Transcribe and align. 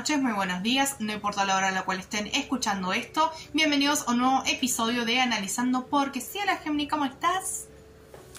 noches, 0.00 0.22
muy 0.22 0.32
buenos 0.32 0.62
días, 0.62 0.96
no 1.00 1.12
importa 1.12 1.44
la 1.44 1.58
hora 1.58 1.68
a 1.68 1.72
la 1.72 1.82
cual 1.82 1.98
estén 1.98 2.26
escuchando 2.28 2.94
esto. 2.94 3.30
Bienvenidos 3.52 4.08
a 4.08 4.12
un 4.12 4.20
nuevo 4.20 4.42
episodio 4.46 5.04
de 5.04 5.20
Analizando 5.20 5.88
porque 5.90 6.22
sí, 6.22 6.38
hola 6.42 6.56
Gemini, 6.56 6.88
¿cómo 6.88 7.04
estás? 7.04 7.68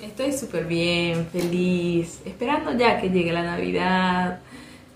Estoy 0.01 0.33
súper 0.33 0.65
bien, 0.65 1.27
feliz, 1.27 2.19
esperando 2.25 2.75
ya 2.75 2.99
que 2.99 3.11
llegue 3.11 3.31
la 3.31 3.43
Navidad. 3.43 4.39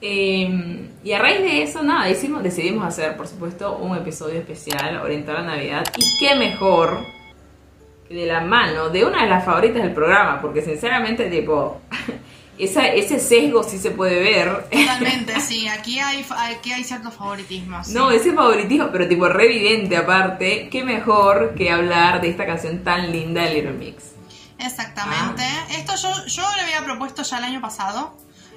Eh, 0.01 0.89
y 1.03 1.11
a 1.11 1.19
raíz 1.19 1.41
de 1.41 1.61
eso, 1.61 1.83
nada, 1.83 2.09
hicimos, 2.09 2.41
decidimos 2.41 2.83
hacer, 2.83 3.15
por 3.15 3.27
supuesto, 3.27 3.77
un 3.77 3.95
episodio 3.95 4.39
especial 4.39 4.97
orientado 4.97 5.37
a 5.37 5.41
la 5.41 5.57
Navidad. 5.57 5.83
Y 5.97 6.17
qué 6.17 6.33
mejor 6.33 7.05
que 8.07 8.15
de 8.15 8.25
la 8.25 8.41
mano 8.41 8.89
de 8.89 9.05
una 9.05 9.21
de 9.21 9.29
las 9.29 9.45
favoritas 9.45 9.83
del 9.83 9.93
programa, 9.93 10.41
porque 10.41 10.63
sinceramente, 10.63 11.29
tipo, 11.29 11.79
esa, 12.57 12.87
ese 12.87 13.19
sesgo 13.19 13.63
sí 13.63 13.77
se 13.77 13.91
puede 13.91 14.19
ver. 14.19 14.69
Totalmente, 14.69 15.39
sí, 15.41 15.67
aquí 15.67 15.99
hay, 15.99 16.25
aquí 16.55 16.71
hay 16.71 16.83
ciertos 16.83 17.13
favoritismos. 17.13 17.87
sí. 17.87 17.93
No, 17.93 18.11
ese 18.11 18.33
favoritismo, 18.33 18.89
pero 18.91 19.07
tipo 19.07 19.27
re 19.27 19.45
evidente 19.45 19.97
aparte. 19.97 20.69
Qué 20.69 20.83
mejor 20.83 21.53
que 21.55 21.69
hablar 21.71 22.21
de 22.21 22.29
esta 22.29 22.45
canción 22.45 22.83
tan 22.83 23.11
linda 23.11 23.41
de 23.43 23.53
Little 23.55 23.73
Mix. 23.73 24.03
Exactamente. 24.57 25.43
Ah. 25.43 25.67
Esto 25.71 25.95
yo, 25.95 26.25
yo 26.27 26.41
lo 26.41 26.61
había 26.63 26.83
propuesto 26.83 27.23
ya 27.23 27.37
el 27.39 27.43
año 27.45 27.61
pasado, 27.61 28.15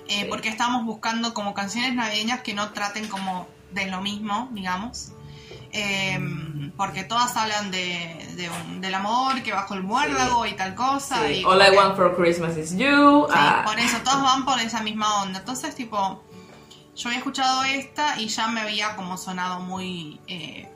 eh, 0.08 0.20
Sí. 0.22 0.26
porque 0.30 0.48
estábamos 0.48 0.84
buscando 0.86 1.34
como 1.34 1.54
canciones 1.54 1.94
navideñas 1.94 2.40
que 2.42 2.54
no 2.54 2.70
traten 2.72 3.08
como 3.08 3.48
de 3.72 3.86
lo 3.86 4.00
mismo, 4.00 4.48
digamos. 4.52 5.12
Eh, 5.72 6.18
porque 6.76 7.04
todas 7.04 7.36
hablan 7.36 7.70
de, 7.70 8.26
de 8.36 8.48
un- 8.50 8.80
del 8.80 8.94
amor 8.94 9.42
que 9.42 9.52
bajo 9.52 9.74
el 9.74 9.82
muérdago 9.82 10.46
y 10.46 10.52
tal 10.54 10.74
cosa. 10.74 11.26
Sí, 11.26 11.40
y 11.40 11.44
All 11.44 11.60
I 11.60 11.70
que- 11.70 11.76
Want 11.76 11.96
for 11.96 12.16
Christmas 12.16 12.56
is 12.56 12.76
You. 12.76 13.26
Sí, 13.28 13.34
ah, 13.36 13.62
por 13.66 13.78
eso, 13.78 13.98
todos 14.04 14.22
van 14.22 14.44
por 14.44 14.58
esa 14.60 14.80
misma 14.82 15.22
onda. 15.22 15.40
Entonces, 15.40 15.74
tipo, 15.74 16.22
yo 16.96 17.08
había 17.08 17.18
escuchado 17.18 17.64
esta 17.64 18.20
y 18.20 18.28
ya 18.28 18.48
me 18.48 18.60
había 18.60 18.96
como 18.96 19.16
sonado 19.18 19.60
muy... 19.60 20.20
eh, 20.28 20.68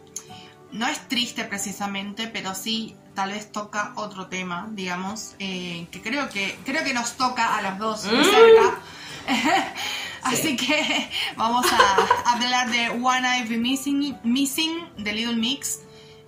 no 0.73 0.87
es 0.87 1.07
triste 1.09 1.45
precisamente, 1.45 2.29
pero 2.29 2.55
sí 2.55 2.97
tal 3.15 3.31
vez 3.33 3.53
toca 3.53 3.93
otro 3.97 4.27
tema, 4.29 4.69
digamos, 4.71 5.35
eh, 5.39 5.87
que 5.93 6.01
creo 6.01 6.31
que 6.31 6.59
creo 6.65 6.83
que 6.83 6.95
nos 6.95 7.13
toca 7.19 7.57
a 7.57 7.63
los 7.63 7.79
dos 7.79 8.05
Mm. 8.07 8.25
cerca. 8.25 8.79
Así 10.23 10.57
que 10.57 11.09
vamos 11.37 11.67
a 11.73 12.33
hablar 12.33 12.71
de 12.71 12.91
One 12.91 13.39
I've 13.39 13.49
Been 13.49 13.63
Missing, 13.63 14.19
Missing 14.25 14.89
de 14.99 15.13
Little 15.13 15.37
Mix. 15.37 15.81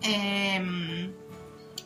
Eh, 0.02 1.10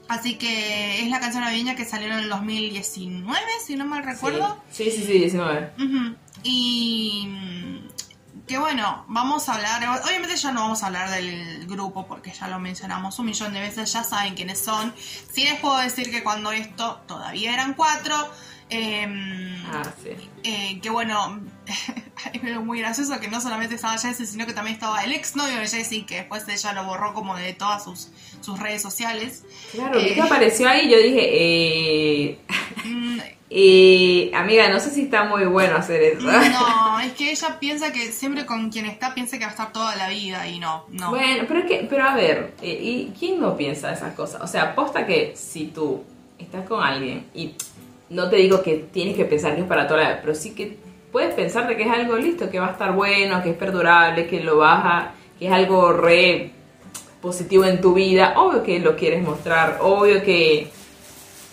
así 0.09 0.37
que 0.37 1.03
es 1.03 1.09
la 1.09 1.21
canción 1.21 1.45
navideña 1.45 1.75
que 1.77 1.85
salió 1.85 2.09
en 2.09 2.15
el 2.21 2.29
2019, 2.29 3.39
si 3.65 3.77
no 3.77 3.85
mal 3.87 4.03
recuerdo. 4.05 4.61
Sí, 4.71 4.91
sí, 4.91 5.05
sí, 5.05 5.13
19. 5.19 5.73
Ujú. 5.79 6.17
Y 6.43 7.27
mm, 7.29 7.89
que 8.47 8.59
bueno, 8.59 9.05
vamos 9.09 9.49
a 9.49 9.55
hablar, 9.55 10.01
obviamente 10.05 10.37
ya 10.37 10.53
no 10.53 10.63
vamos 10.63 10.83
a 10.83 10.87
hablar 10.87 11.11
del 11.11 11.67
grupo 11.67 12.07
porque 12.07 12.33
ya 12.33 12.49
lo 12.49 12.59
mencionamos 12.59 13.19
un 13.19 13.27
millón 13.27 13.53
de 13.53 13.61
veces, 13.61 13.93
ya 13.93 14.03
saben 14.03 14.35
quiénes 14.35 14.61
son. 14.65 14.95
Sí 15.33 15.45
les 15.45 15.61
puedo 15.61 15.77
decir 15.79 16.11
que 16.11 16.23
cuando 16.25 16.51
esto 16.53 17.03
todavía 17.07 17.53
eran 17.53 17.75
cuatro, 17.75 18.17
em, 18.71 19.63
Ah, 19.67 19.83
sí. 20.03 20.11
eh, 20.45 20.81
que 20.81 20.91
bueno, 20.91 21.41
es 22.33 22.45
algo 22.45 22.65
muy 22.65 22.81
gracioso 22.81 23.19
que 23.21 23.29
no 23.29 23.41
solamente 23.41 23.75
estaba 23.75 23.99
Jessie, 23.99 24.27
sino 24.27 24.47
que 24.47 24.53
también 24.53 24.75
estaba 24.75 25.03
el 25.05 25.13
ex 25.13 25.37
novio 25.37 25.59
de 25.59 25.67
Jessie, 25.67 26.05
que 26.05 26.17
después 26.17 26.49
ella 26.49 26.73
lo 26.73 26.85
borró 26.85 27.15
como 27.15 27.37
de 27.37 27.53
todas 27.53 27.85
sus, 27.85 28.11
sus 28.41 28.59
redes 28.59 28.83
sociales. 28.83 29.45
Claro, 29.73 29.99
Eh. 29.99 30.15
que 30.15 30.21
apareció 30.21 30.69
ahí 30.69 30.91
yo 30.91 30.99
dije, 30.99 31.21
eh, 31.23 32.39
Mm, 32.85 33.19
eh, 33.51 34.31
amiga, 34.35 34.69
no 34.69 34.79
sé 34.81 34.91
si 34.91 35.03
está 35.03 35.25
muy 35.25 35.45
bueno 35.47 35.77
hacer 35.77 36.03
eso. 36.03 36.23
No, 36.31 37.01
es 37.01 37.13
que 37.13 37.31
ella 37.31 37.59
piensa 37.59 37.93
que 37.93 38.13
siempre 38.13 38.47
con 38.47 38.71
quien 38.71 38.87
está 38.87 39.15
piensa 39.15 39.39
que 39.39 39.45
va 39.45 39.51
a 39.51 39.53
estar 39.53 39.73
toda 39.73 39.97
la 39.97 40.09
vida 40.09 40.47
y 40.49 40.59
no, 40.59 40.85
no. 40.91 41.11
Bueno, 41.11 41.45
pero, 41.47 41.61
es 41.61 41.67
que, 41.67 41.87
pero 41.89 42.05
a 42.05 42.15
ver, 42.15 42.55
eh, 42.63 42.79
¿y 42.81 43.13
quién 43.19 43.41
no 43.41 43.57
piensa 43.57 43.93
esas 43.93 44.15
cosas? 44.15 44.41
O 44.43 44.47
sea, 44.47 44.63
aposta 44.71 45.07
que 45.07 45.33
si 45.37 45.67
tú 45.67 46.05
estás 46.39 46.67
con 46.67 46.83
alguien 46.83 47.27
y 47.35 47.55
no 48.11 48.29
te 48.31 48.37
digo 48.37 48.63
que 48.63 48.77
tienes 48.93 49.17
que 49.17 49.25
pensar 49.25 49.55
que 49.55 49.63
es 49.63 49.67
para 49.67 49.87
toda 49.87 50.03
la 50.03 50.09
vida, 50.11 50.21
pero 50.23 50.35
sí 50.35 50.55
que 50.55 50.79
puedes 51.13 51.35
pensar 51.35 51.67
de 51.67 51.77
que 51.77 51.85
es 51.85 51.91
algo 51.91 52.17
listo, 52.17 52.51
que 52.51 52.61
va 52.61 52.69
a 52.69 52.71
estar 52.73 52.93
bueno, 52.93 53.43
que 53.43 53.51
es 53.51 53.57
perdurable, 53.57 54.27
que 54.27 54.41
lo 54.41 54.59
vas 54.59 54.85
a, 54.85 55.11
que 55.39 55.47
es 55.47 55.53
algo 55.53 55.93
re 55.93 56.51
positivo 57.21 57.65
en 57.65 57.81
tu 57.81 57.95
vida, 57.95 58.35
obvio 58.37 58.63
que 58.63 58.79
lo 58.79 58.97
quieres 58.97 59.23
mostrar, 59.23 59.79
obvio 59.81 60.23
que 60.23 60.71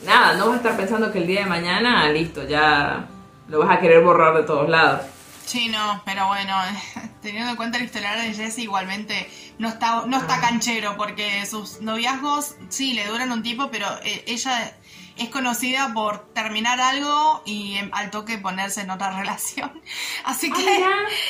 nada, 0.05 0.33
no 0.33 0.45
vas 0.47 0.55
a 0.55 0.57
estar 0.57 0.77
pensando 0.77 1.11
que 1.11 1.19
el 1.19 1.27
día 1.27 1.41
de 1.41 1.47
mañana, 1.47 2.07
listo, 2.09 2.47
ya 2.47 3.07
lo 3.47 3.59
vas 3.59 3.75
a 3.77 3.79
querer 3.79 4.03
borrar 4.03 4.35
de 4.35 4.43
todos 4.43 4.69
lados. 4.69 5.01
Sí, 5.45 5.69
no, 5.69 6.01
pero 6.05 6.27
bueno, 6.27 6.53
teniendo 7.22 7.51
en 7.51 7.55
cuenta 7.55 7.77
el 7.77 7.85
historial 7.85 8.19
de 8.22 8.33
Jesse, 8.33 8.59
igualmente 8.59 9.29
no 9.59 9.69
está, 9.69 10.03
no 10.05 10.17
está 10.17 10.35
Ah. 10.37 10.41
canchero, 10.41 10.95
porque 10.97 11.45
sus 11.45 11.81
noviazgos 11.81 12.55
sí 12.69 12.93
le 12.93 13.05
duran 13.07 13.31
un 13.31 13.43
tiempo, 13.43 13.69
pero 13.72 13.87
eh, 14.03 14.23
ella 14.27 14.73
es 15.18 15.30
conocida 15.30 15.94
por 15.94 16.26
terminar 16.34 16.81
algo 16.81 17.42
y 17.46 17.78
em, 17.78 17.90
al 17.94 18.12
toque 18.12 18.38
ponerse 18.38 18.81
en 18.81 18.90
otra 18.90 19.12
relación. 19.18 19.81
Así 20.24 20.50
Ah, 20.53 20.58
que 20.58 20.86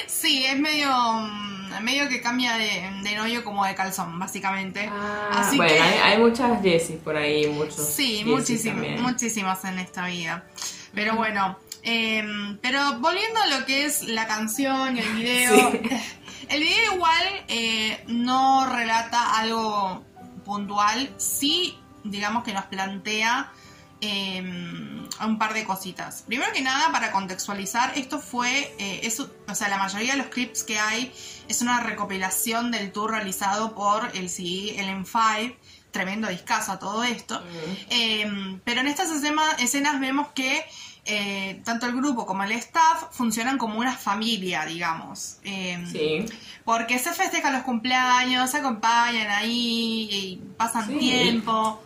sí, 0.07 0.45
es 0.45 0.57
medio, 0.57 0.91
mm, 0.91 1.81
medio 1.83 2.09
que 2.09 2.21
cambia 2.21 2.57
de, 2.57 2.89
de 3.03 3.15
novio 3.15 3.43
como 3.43 3.65
de 3.65 3.75
calzón, 3.75 4.17
básicamente. 4.19 4.89
Ah, 4.91 5.29
Así 5.41 5.57
bueno, 5.57 5.73
que- 5.73 5.79
hay, 5.79 6.13
hay 6.13 6.17
muchas 6.19 6.61
Jessies 6.61 6.99
por 7.03 7.15
ahí, 7.15 7.47
muchos. 7.47 7.87
Sí, 7.87 8.23
muchísimas, 8.25 8.99
muchísimas 9.01 9.63
en 9.65 9.79
esta 9.79 10.07
vida. 10.07 10.45
Pero 10.93 11.15
bueno, 11.15 11.57
em, 11.83 12.57
pero 12.61 12.99
volviendo 12.99 13.39
a 13.41 13.47
lo 13.47 13.65
que 13.65 13.85
es 13.85 14.03
la 14.03 14.25
canción 14.27 14.95
y 14.97 14.99
el 15.01 15.13
video, 15.13 15.71
Sí. 15.71 15.79
el 16.49 16.59
video 16.61 16.93
igual 16.95 17.25
eh, 17.49 18.03
no 18.07 18.65
relata 18.73 19.37
algo 19.37 20.03
puntual, 20.45 21.09
sí, 21.17 21.77
digamos 22.03 22.43
que 22.43 22.53
nos 22.53 22.65
plantea 22.65 23.51
em, 24.01 25.07
un 25.21 25.37
par 25.39 25.53
de 25.53 25.63
cositas. 25.63 26.23
Primero 26.27 26.51
que 26.53 26.61
nada, 26.61 26.91
para 26.91 27.11
contextualizar, 27.11 27.93
esto 27.97 28.19
fue, 28.19 28.73
eh, 28.79 29.01
eso, 29.03 29.31
o 29.47 29.55
sea, 29.55 29.67
la 29.69 29.77
mayoría 29.77 30.11
de 30.13 30.17
los 30.17 30.27
clips 30.27 30.63
que 30.63 30.77
hay 30.79 31.11
es 31.47 31.61
una 31.61 31.79
recopilación 31.81 32.71
del 32.71 32.91
tour 32.91 33.11
realizado 33.11 33.73
por 33.75 34.11
el 34.15 34.29
CD 34.29 34.75
LM5, 34.77 35.55
tremendo 35.91 36.27
discazo 36.27 36.73
a 36.73 36.79
todo 36.79 37.03
esto. 37.03 37.41
Eh, 37.89 38.59
pero 38.65 38.81
en 38.81 38.87
estas 38.87 39.09
escena- 39.11 39.55
escenas 39.59 39.99
vemos 39.99 40.27
que 40.35 40.63
eh, 41.07 41.61
tanto 41.63 41.85
el 41.85 41.95
grupo 41.95 42.25
como 42.25 42.43
el 42.43 42.51
staff 42.53 43.03
funcionan 43.11 43.59
como 43.59 43.77
una 43.79 43.95
familia, 43.95 44.65
digamos. 44.65 45.37
Eh, 45.43 45.85
Sí. 45.91 46.25
Porque 46.63 46.97
se 46.97 47.13
festejan 47.13 47.53
los 47.53 47.61
cumpleaños, 47.61 48.49
se 48.49 48.57
acompañan 48.57 49.29
ahí, 49.29 50.09
y 50.11 50.41
pasan 50.57 50.87
Sí. 50.87 50.97
tiempo. 50.97 51.79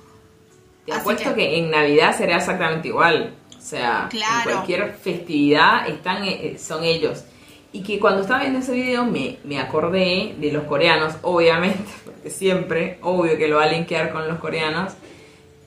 Te 0.89 0.95
Así 0.95 1.01
apuesto 1.01 1.29
que- 1.35 1.47
que... 1.47 1.57
en 1.59 1.71
Navidad 1.71 2.15
será 2.17 2.37
exactamente 2.37 2.87
igual. 2.89 3.33
O 3.57 3.61
sea, 3.61 4.07
Claro. 4.09 4.49
en 4.49 4.55
cualquier 4.55 4.93
festividad 4.93 5.87
están, 5.87 6.23
eh, 6.23 6.57
son 6.59 6.83
ellos. 6.83 7.23
Y 7.71 7.83
que 7.83 7.99
cuando 7.99 8.21
estaba 8.21 8.39
viendo 8.41 8.59
ese 8.59 8.71
video 8.73 9.05
me, 9.05 9.37
me 9.43 9.59
acordé 9.59 10.33
de 10.39 10.51
los 10.51 10.63
coreanos, 10.63 11.13
obviamente, 11.21 11.83
porque 12.05 12.29
siempre, 12.29 12.97
obvio 13.01 13.37
que 13.37 13.47
lo 13.47 13.57
va 13.57 13.63
a 13.65 13.67
linkear 13.67 14.11
con 14.11 14.27
los 14.27 14.39
coreanos. 14.39 14.93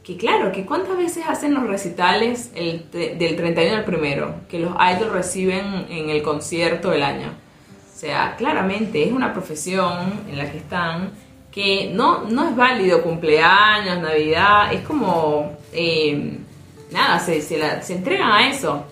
Que 0.03 0.17
claro, 0.17 0.51
que 0.51 0.67
cuántas 0.67 0.97
veces 0.97 1.23
hacen 1.29 1.55
los 1.55 1.65
recitales 1.69 2.51
el 2.57 2.91
del 2.91 3.37
31 3.37 3.77
al 3.77 3.85
primero, 3.85 4.35
que 4.49 4.59
los 4.59 4.73
idols 4.73 5.13
reciben 5.13 5.87
en 5.91 6.11
el 6.11 6.23
concierto 6.23 6.91
del 6.91 7.05
año. 7.05 7.29
O 7.29 7.97
sea, 8.05 8.35
claramente 8.37 9.05
es 9.05 9.13
una 9.13 9.33
profesión 9.33 10.25
en 10.29 10.39
la 10.39 10.51
que 10.51 10.59
están 10.59 11.11
que 11.53 11.91
no, 11.93 12.25
no 12.25 12.49
es 12.49 12.57
válido 12.57 13.03
cumpleaños, 13.03 13.99
Navidad, 14.01 14.73
es 14.73 14.81
como, 14.87 15.57
eh, 15.73 16.39
nada, 16.91 17.19
se, 17.21 17.43
se, 17.43 17.59
la- 17.59 17.83
se 17.83 17.95
entregan 17.95 18.33
a 18.33 18.49
eso. 18.49 18.87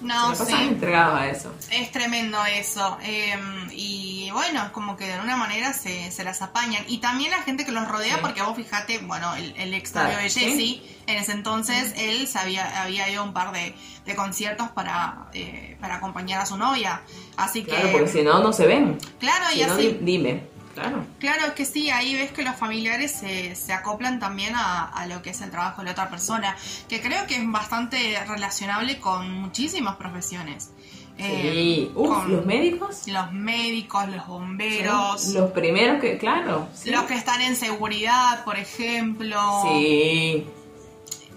No, 0.00 0.34
se 0.34 0.44
sí. 0.44 0.52
pasan 0.52 0.68
entregados 0.68 1.18
a 1.18 1.28
eso. 1.28 1.54
Es 1.72 1.90
tremendo 1.90 2.36
eso. 2.44 2.98
eh, 3.02 3.34
y 3.72 4.28
bueno, 4.32 4.64
es 4.64 4.70
como 4.70 4.98
que 4.98 5.06
de 5.06 5.14
alguna 5.14 5.36
manera 5.38 5.72
se, 5.72 6.10
se 6.10 6.24
las 6.24 6.42
apañan. 6.42 6.84
Y 6.88 6.98
también 6.98 7.30
la 7.30 7.40
gente 7.42 7.64
que 7.64 7.72
los 7.72 7.88
rodea, 7.88 8.16
Sí. 8.16 8.20
porque 8.20 8.42
vos 8.42 8.54
fijate, 8.54 8.98
bueno, 8.98 9.34
el, 9.36 9.54
el 9.56 9.72
ex 9.72 9.94
novio 9.94 10.08
Claro, 10.10 10.22
de 10.24 10.28
sí. 10.30 10.40
Jesse, 10.40 10.82
en 11.06 11.16
ese 11.16 11.32
entonces 11.32 11.94
él 11.96 12.26
se 12.26 12.38
había, 12.38 12.86
ido 13.10 13.22
a 13.22 13.24
un 13.24 13.32
par 13.32 13.52
de, 13.52 13.74
de 14.04 14.14
conciertos 14.14 14.68
para, 14.70 15.28
eh, 15.32 15.78
para 15.80 15.94
acompañar 15.94 16.40
a 16.42 16.44
su 16.46 16.58
novia. 16.58 17.00
Así 17.38 17.62
que. 17.64 17.70
Claro, 17.70 17.92
porque 17.92 18.08
si 18.08 18.22
no, 18.22 18.40
no 18.42 18.52
se 18.52 18.66
ven. 18.66 18.98
Claro, 19.18 19.44
y 19.56 19.60
no, 19.64 19.72
así. 19.72 19.82
di- 19.88 19.98
dime. 20.02 20.42
Claro. 20.74 21.04
Claro, 21.18 21.46
es 21.46 21.52
que 21.52 21.64
sí, 21.64 21.90
ahí 21.90 22.14
ves 22.14 22.32
que 22.32 22.42
los 22.42 22.56
familiares 22.56 23.12
se, 23.12 23.54
se 23.54 23.72
acoplan 23.72 24.18
también 24.18 24.54
a, 24.56 24.84
a 24.84 25.06
lo 25.06 25.22
que 25.22 25.30
es 25.30 25.40
el 25.40 25.50
trabajo 25.50 25.80
de 25.80 25.86
la 25.86 25.92
otra 25.92 26.10
persona, 26.10 26.56
que 26.88 27.00
creo 27.00 27.26
que 27.26 27.36
es 27.36 27.50
bastante 27.50 28.18
relacionable 28.26 28.98
con 29.00 29.30
muchísimas 29.40 29.96
profesiones. 29.96 30.70
Eh, 31.16 31.50
Sí. 31.52 31.92
Uf, 31.94 32.08
con 32.08 32.32
los 32.32 32.44
médicos. 32.44 33.06
los 33.06 33.32
médicos, 33.32 34.08
los 34.08 34.26
bomberos, 34.26 35.28
Los 35.28 35.52
primeros 35.52 36.00
que, 36.00 36.18
claro. 36.18 36.66
Sí. 36.74 36.90
los 36.90 37.04
que 37.04 37.14
están 37.14 37.40
en 37.40 37.54
seguridad, 37.54 38.42
por 38.44 38.58
ejemplo. 38.58 39.38
Sí. 39.62 40.44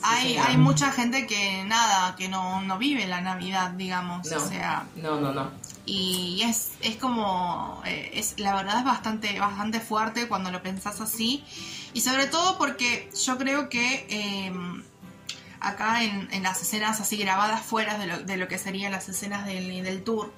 hay, 0.01 0.37
hay 0.37 0.57
mucha 0.57 0.91
gente 0.91 1.27
que 1.27 1.63
nada, 1.65 2.15
que 2.15 2.27
no, 2.27 2.61
no 2.61 2.77
vive 2.79 3.05
la 3.07 3.21
Navidad, 3.21 3.71
digamos. 3.71 4.29
No. 4.31 4.37
O 4.37 4.39
sea, 4.39 4.85
No, 4.95 5.19
no, 5.19 5.31
no. 5.31 5.51
Y 5.87 6.41
es, 6.43 6.73
es 6.81 6.97
como, 6.97 7.81
eh, 7.85 8.11
es, 8.13 8.37
la 8.37 8.53
verdad 8.53 8.79
es 8.79 8.83
bastante, 8.83 9.39
bastante 9.39 9.79
fuerte 9.79 10.27
cuando 10.27 10.51
lo 10.51 10.61
pensás 10.61 10.99
así. 10.99 11.45
Y 11.93 12.01
sobre 12.01 12.27
todo 12.27 12.57
porque 12.57 13.09
yo 13.25 13.37
creo 13.37 13.69
que 13.69 14.05
em, 14.09 14.83
acá 15.61 16.03
en, 16.03 16.27
en, 16.33 16.43
las 16.43 16.61
escenas 16.61 16.99
así 16.99 17.15
grabadas 17.15 17.61
fuera 17.61 17.97
de 17.97 18.05
lo, 18.05 18.19
de 18.19 18.35
lo 18.35 18.49
que 18.49 18.57
serían 18.57 18.91
las 18.91 19.07
escenas 19.07 19.45
del, 19.45 19.81
del 19.81 20.03
tour, 20.03 20.33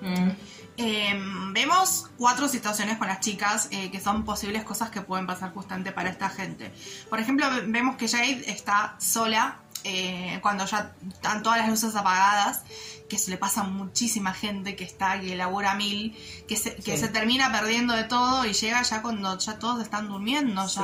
mm. 0.00 0.30
em, 0.78 1.52
vemos 1.52 2.08
cuatro 2.16 2.48
situaciones 2.48 2.96
con 2.96 3.06
las 3.06 3.20
chicas 3.20 3.68
eh, 3.72 3.90
que 3.90 4.00
son 4.00 4.24
posibles 4.24 4.64
cosas 4.64 4.88
que 4.88 5.02
pueden 5.02 5.26
pasar 5.26 5.52
justamente 5.52 5.92
para 5.92 6.08
esta 6.08 6.30
gente. 6.30 6.72
Por 7.10 7.20
ejemplo, 7.20 7.46
vemos 7.66 7.96
que 7.96 8.08
Jade 8.08 8.50
está 8.50 8.96
sola 8.98 9.58
eh, 9.88 10.40
cuando 10.42 10.66
ya 10.66 10.96
están 11.08 11.44
todas 11.44 11.58
las 11.58 11.68
luces 11.68 11.94
apagadas, 11.94 12.62
que 13.08 13.18
se 13.18 13.30
le 13.30 13.36
pasa 13.36 13.60
a 13.60 13.64
muchísima 13.64 14.32
gente 14.32 14.74
que 14.74 14.82
está, 14.82 15.20
que 15.20 15.34
elabora 15.34 15.76
mil, 15.76 16.16
que 16.48 16.56
se, 16.56 16.74
que 16.74 16.96
se 16.96 17.06
termina 17.06 17.52
perdiendo 17.52 17.94
de 17.94 18.02
todo 18.02 18.44
y 18.44 18.52
llega 18.52 18.82
ya 18.82 19.00
cuando 19.00 19.38
ya 19.38 19.60
todos 19.60 19.80
están 19.80 20.08
durmiendo, 20.08 20.66
ya 20.66 20.82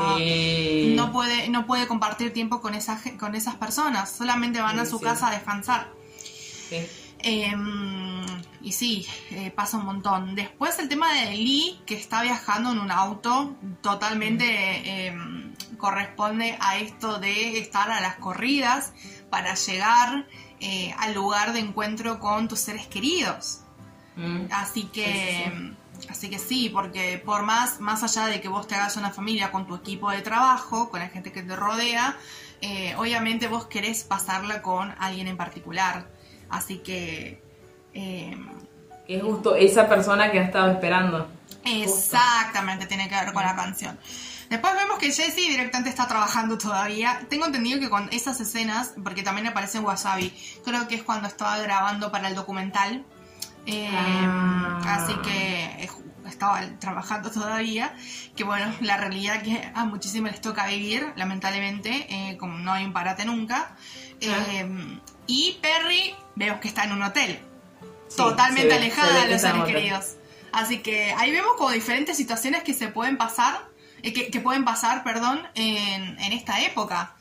no 0.94 1.10
puede, 1.10 1.48
no 1.48 1.66
puede 1.66 1.88
compartir 1.88 2.32
tiempo 2.32 2.60
con 2.60 2.74
esas, 2.74 3.02
con 3.18 3.34
esas 3.34 3.56
personas, 3.56 4.08
solamente 4.08 4.60
van 4.60 4.78
a 4.78 4.86
su 4.86 5.00
casa 5.00 5.28
a 5.28 5.30
descansar. 5.32 5.88
Em, 7.18 8.24
y 8.62 8.70
sí, 8.70 9.04
eh, 9.30 9.50
pasa 9.50 9.78
un 9.78 9.84
montón. 9.84 10.36
Después 10.36 10.78
el 10.78 10.88
tema 10.88 11.12
de 11.12 11.32
Lee, 11.32 11.80
que 11.86 11.94
está 11.96 12.22
viajando 12.22 12.70
en 12.70 12.78
un 12.78 12.92
auto 12.92 13.56
totalmente... 13.80 15.08
Corresponde 15.82 16.56
a 16.60 16.76
esto 16.76 17.18
de 17.18 17.58
estar 17.58 17.90
a 17.90 18.00
las 18.00 18.14
corridas 18.14 18.92
para 19.30 19.56
llegar 19.56 20.28
eh, 20.60 20.94
al 20.96 21.12
lugar 21.12 21.52
de 21.52 21.58
encuentro 21.58 22.20
con 22.20 22.46
tus 22.46 22.60
seres 22.60 22.86
queridos. 22.86 23.62
Mm. 24.14 24.44
Así 24.52 24.84
que... 24.84 25.74
Así 26.08 26.30
que 26.30 26.38
sí, 26.38 26.68
porque 26.68 27.20
por 27.24 27.42
más, 27.42 27.80
más 27.80 28.04
allá 28.04 28.26
de 28.26 28.40
que 28.40 28.48
vos 28.48 28.68
te 28.68 28.76
hagas 28.76 28.96
una 28.96 29.10
familia 29.10 29.50
con 29.50 29.66
tu 29.66 29.74
equipo 29.74 30.10
de 30.10 30.20
trabajo, 30.22 30.88
con 30.88 31.00
la 31.00 31.08
gente 31.08 31.32
que 31.32 31.42
te 31.42 31.56
rodea, 31.56 32.16
eh, 32.60 32.94
obviamente 32.96 33.48
vos 33.48 33.66
querés 33.66 34.04
pasarla 34.04 34.62
con 34.62 34.94
alguien 35.00 35.26
en 35.26 35.36
particular. 35.36 36.06
Así 36.48 36.78
que... 36.78 37.42
Eh, 37.94 38.36
es 39.08 39.22
justo 39.22 39.56
esa 39.56 39.88
persona 39.88 40.30
que 40.30 40.38
ha 40.38 40.44
estado 40.44 40.70
esperando. 40.70 41.28
Exactamente, 41.64 42.86
tiene 42.86 43.08
que 43.08 43.16
ver 43.16 43.32
con 43.32 43.42
la 43.42 43.56
canción. 43.56 43.98
Después 44.52 44.74
vemos 44.74 44.98
que 44.98 45.10
Jessie 45.10 45.48
directamente 45.48 45.88
está 45.88 46.06
trabajando 46.06 46.58
todavía. 46.58 47.22
Tengo 47.30 47.46
entendido 47.46 47.80
que 47.80 47.88
con 47.88 48.10
esas 48.12 48.38
escenas, 48.38 48.92
porque 49.02 49.22
también 49.22 49.46
aparece 49.46 49.78
en 49.78 49.84
Wasabi, 49.86 50.30
creo 50.62 50.86
que 50.88 50.96
es 50.96 51.02
cuando 51.02 51.26
estaba 51.26 51.56
grabando 51.56 52.12
para 52.12 52.28
el 52.28 52.34
documental. 52.34 53.02
Eh, 53.64 53.88
ah. 53.90 54.82
Así 54.86 55.14
que 55.22 55.88
estaba 56.28 56.60
trabajando 56.78 57.30
todavía. 57.30 57.96
Que 58.36 58.44
bueno, 58.44 58.70
la 58.82 58.98
realidad 58.98 59.40
que 59.40 59.72
a 59.74 59.86
muchísimos 59.86 60.32
les 60.32 60.42
toca 60.42 60.66
vivir, 60.66 61.14
lamentablemente, 61.16 62.06
eh, 62.10 62.36
como 62.36 62.58
no 62.58 62.74
hay 62.74 62.84
un 62.84 62.92
parate 62.92 63.24
nunca. 63.24 63.74
Eh, 64.20 64.68
y 65.28 65.58
Perry, 65.62 66.14
vemos 66.34 66.60
que 66.60 66.68
está 66.68 66.84
en 66.84 66.92
un 66.92 67.02
hotel. 67.02 67.40
totalmente 68.14 68.74
alejada 68.74 69.24
de 69.24 69.30
los 69.30 69.40
seres 69.40 69.64
queridos. 69.64 70.16
Así 70.52 70.80
que 70.80 71.14
ahí 71.16 71.30
vemos 71.30 71.52
como 71.56 71.70
diferentes 71.70 72.18
situaciones 72.18 72.62
que 72.62 72.74
se 72.74 72.88
pueden 72.88 73.16
pasar 73.16 73.71
eh, 74.02 74.30
que, 74.30 74.40
pueden 74.40 74.64
pasar, 74.64 75.04
perdón, 75.04 75.40
en, 75.54 76.18
en 76.18 76.32
esta 76.32 76.60
época. 76.60 77.14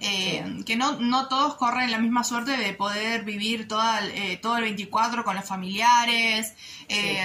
Eh, 0.00 0.62
que 0.64 0.76
no, 0.76 1.00
no 1.00 1.26
todos 1.26 1.56
corren 1.56 1.90
la 1.90 1.98
misma 1.98 2.22
suerte 2.22 2.56
de 2.56 2.72
poder 2.72 3.24
vivir 3.24 3.66
toda, 3.66 4.00
eh, 4.06 4.38
todo 4.40 4.56
el 4.58 4.62
24 4.62 5.24
con 5.24 5.34
los 5.34 5.44
familiares, 5.44 6.54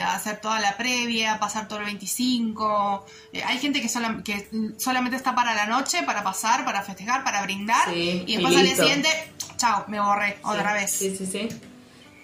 hacer 0.07 0.41
toda 0.41 0.59
la 0.59 0.75
previa, 0.75 1.39
pasar 1.39 1.67
todo 1.67 1.79
el 1.79 1.85
25. 1.85 3.05
hay 3.45 3.59
gente 3.59 3.79
que, 3.79 3.87
que 4.23 4.49
solamente 4.79 5.15
está 5.15 5.35
para 5.35 5.53
la 5.53 5.67
noche, 5.67 6.01
para 6.01 6.23
pasar, 6.23 6.65
para 6.65 6.81
festejar, 6.81 7.23
para 7.23 7.43
brindar, 7.43 7.95
y 7.95 8.25
después 8.25 8.57
al 8.57 8.63
día 8.63 8.75
siguiente, 8.75 9.09
chao, 9.57 9.85
me 9.87 9.99
borré 9.99 10.39
otra 10.41 10.73
vez. 10.73 10.91
Sí, 10.91 11.15
sí, 11.15 11.27
sí. 11.27 11.49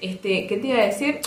Este, 0.01 0.47
¿Qué 0.47 0.57
te 0.57 0.67
iba 0.67 0.77
a 0.77 0.85
decir? 0.85 1.19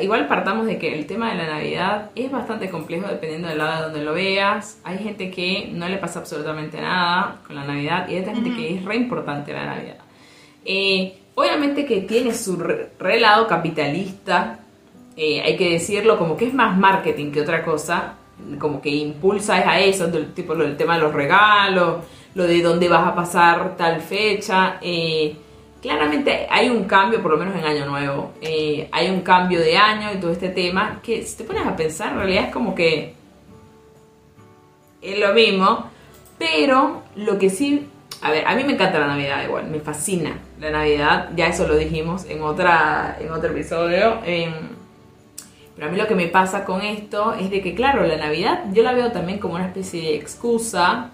igual 0.00 0.28
partamos 0.28 0.66
de 0.66 0.78
que 0.78 0.94
el 0.94 1.06
tema 1.06 1.30
de 1.30 1.36
la 1.36 1.46
Navidad 1.46 2.10
es 2.14 2.30
bastante 2.30 2.70
complejo 2.70 3.08
dependiendo 3.08 3.48
del 3.48 3.58
lado 3.58 3.76
de 3.76 3.82
donde 3.82 4.04
lo 4.04 4.14
veas. 4.14 4.78
Hay 4.84 4.98
gente 4.98 5.30
que 5.30 5.68
no 5.72 5.88
le 5.88 5.96
pasa 5.96 6.20
absolutamente 6.20 6.80
nada 6.80 7.40
con 7.44 7.56
la 7.56 7.64
Navidad 7.64 8.08
y 8.08 8.14
hay 8.14 8.24
gente 8.24 8.54
que 8.54 8.74
es 8.76 8.84
re 8.84 8.96
importante 8.96 9.52
la 9.52 9.66
Navidad. 9.66 9.98
Eh, 10.64 11.18
obviamente 11.34 11.84
que 11.84 12.02
tiene 12.02 12.32
su 12.32 12.56
re, 12.56 13.20
lado 13.20 13.48
capitalista, 13.48 14.60
eh, 15.16 15.42
hay 15.42 15.56
que 15.56 15.70
decirlo, 15.70 16.16
como 16.16 16.36
que 16.36 16.46
es 16.46 16.54
más 16.54 16.76
marketing 16.78 17.32
que 17.32 17.40
otra 17.40 17.64
cosa, 17.64 18.14
como 18.60 18.80
que 18.80 18.90
impulsa 18.90 19.56
a 19.56 19.80
eso, 19.80 20.06
del, 20.06 20.32
tipo 20.32 20.54
lo 20.54 20.64
del 20.64 20.76
tema 20.76 20.94
de 20.94 21.02
los 21.02 21.12
regalos, 21.12 22.04
lo 22.34 22.44
de 22.44 22.62
dónde 22.62 22.88
vas 22.88 23.08
a 23.08 23.14
pasar 23.14 23.76
tal 23.76 24.00
fecha. 24.00 24.78
Eh, 24.80 25.34
claramente 25.80 26.46
hay 26.50 26.68
un 26.68 26.84
cambio, 26.84 27.22
por 27.22 27.32
lo 27.32 27.38
menos 27.38 27.56
en 27.56 27.64
Año 27.64 27.86
Nuevo, 27.86 28.32
eh, 28.40 28.88
hay 28.92 29.10
un 29.10 29.22
cambio 29.22 29.60
de 29.60 29.76
año 29.76 30.12
y 30.12 30.18
todo 30.18 30.30
este 30.30 30.50
tema, 30.50 31.00
que 31.02 31.22
si 31.22 31.38
te 31.38 31.44
pones 31.44 31.66
a 31.66 31.76
pensar, 31.76 32.12
en 32.12 32.18
realidad 32.18 32.44
es 32.44 32.52
como 32.52 32.74
que 32.74 33.14
es 35.00 35.18
lo 35.18 35.32
mismo, 35.32 35.90
pero 36.38 37.02
lo 37.16 37.38
que 37.38 37.50
sí, 37.50 37.88
a 38.22 38.30
ver, 38.30 38.46
a 38.46 38.54
mí 38.54 38.64
me 38.64 38.74
encanta 38.74 38.98
la 38.98 39.06
Navidad 39.06 39.44
igual, 39.44 39.68
me 39.68 39.80
fascina 39.80 40.38
la 40.58 40.70
Navidad, 40.70 41.30
ya 41.34 41.46
eso 41.46 41.66
lo 41.66 41.76
dijimos 41.76 42.26
en, 42.28 42.42
otra, 42.42 43.16
en 43.18 43.30
otro 43.30 43.50
episodio. 43.50 44.18
Em, 44.24 44.52
pero 45.74 45.88
a 45.88 45.90
mí 45.90 45.96
lo 45.96 46.06
que 46.06 46.14
me 46.14 46.26
pasa 46.26 46.64
con 46.64 46.82
esto 46.82 47.32
es 47.32 47.50
de 47.50 47.62
que, 47.62 47.74
claro, 47.74 48.06
la 48.06 48.18
Navidad 48.18 48.64
yo 48.72 48.82
la 48.82 48.92
veo 48.92 49.12
también 49.12 49.38
como 49.38 49.54
una 49.54 49.66
especie 49.66 50.02
de 50.02 50.16
excusa, 50.16 51.10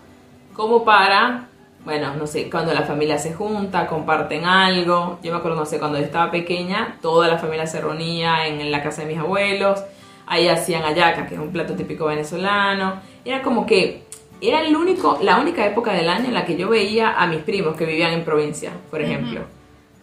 como 0.55 0.85
para 0.85 1.49
bueno, 1.87 2.17
no 2.17 2.27
sé, 2.27 2.51
cuando 2.51 2.75
la 2.75 2.83
familia 2.83 3.17
se 3.17 3.33
junta, 3.33 3.87
comparten 3.87 4.45
algo. 4.45 5.21
Yo 5.23 5.31
me 5.31 5.39
acuerdo, 5.39 5.57
no 5.57 5.67
sé, 5.67 5.79
cuando 5.79 5.99
yo 5.99 6.05
estaba 6.05 6.33
pequeña, 6.33 6.99
toda 7.01 7.29
la 7.29 7.39
familia 7.39 7.65
se 7.69 7.81
reunía 7.81 8.49
en, 8.49 8.73
la 8.73 8.83
casa 8.83 9.03
de 9.03 9.09
mis 9.09 9.19
abuelos. 9.19 9.85
Ahí 10.27 10.49
hacían 10.49 10.83
ayaca, 10.83 11.29
que 11.29 11.37
es 11.37 11.41
un 11.41 11.53
plato 11.53 11.75
típico 11.75 12.07
venezolano. 12.07 13.01
Era 13.25 13.41
como 13.41 13.65
que 13.65 14.03
era 14.41 14.63
el 14.63 14.75
único, 14.75 15.21
la 15.23 15.39
única 15.39 15.65
época 15.65 15.93
del 15.93 16.09
año 16.09 16.25
en 16.25 16.35
la 16.35 16.45
que 16.45 16.57
yo 16.57 16.69
veía 16.69 17.13
a 17.13 17.29
mis 17.29 17.43
primos 17.43 17.77
que 17.77 17.87
vivían 17.87 18.13
en 18.13 18.25
provincia, 18.25 18.73
por 18.91 19.01
ejemplo. 19.01 19.43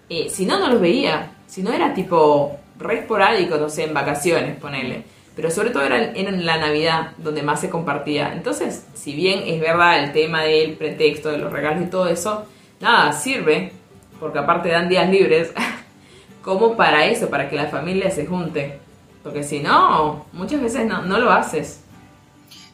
Eh, 0.07 0.29
si 0.29 0.45
no, 0.45 0.59
no 0.59 0.69
los 0.69 0.79
veía. 0.79 1.33
Si 1.47 1.63
no, 1.63 1.73
era 1.73 1.93
tipo 1.93 2.59
re 2.79 2.99
esporádico, 2.99 3.57
no 3.57 3.67
sé, 3.67 3.83
en 3.83 3.93
vacaciones, 3.93 4.55
ponele 4.55 5.03
pero 5.35 5.49
sobre 5.49 5.71
todo 5.71 5.83
era 5.83 6.13
en 6.13 6.45
la 6.45 6.57
Navidad 6.57 7.11
donde 7.17 7.41
más 7.41 7.61
se 7.61 7.69
compartía. 7.69 8.33
Entonces, 8.33 8.85
si 8.93 9.13
bien 9.13 9.43
es 9.45 9.59
verdad 9.59 10.03
el 10.03 10.11
tema 10.11 10.43
del 10.43 10.73
pretexto, 10.73 11.31
de 11.31 11.39
los 11.39 11.51
regalos 11.51 11.83
y 11.83 11.89
todo 11.89 12.07
eso, 12.07 12.45
nada, 12.79 13.11
sirve, 13.13 13.73
porque 14.19 14.39
aparte 14.39 14.69
dan 14.69 14.89
días 14.89 15.09
libres, 15.09 15.51
como 16.43 16.75
para 16.75 17.05
eso, 17.05 17.29
para 17.29 17.49
que 17.49 17.55
la 17.55 17.67
familia 17.67 18.11
se 18.11 18.25
junte. 18.25 18.79
Porque 19.23 19.43
si 19.43 19.59
no, 19.59 20.25
muchas 20.33 20.61
veces 20.61 20.85
no, 20.85 21.01
no 21.01 21.17
lo 21.17 21.31
haces. 21.31 21.79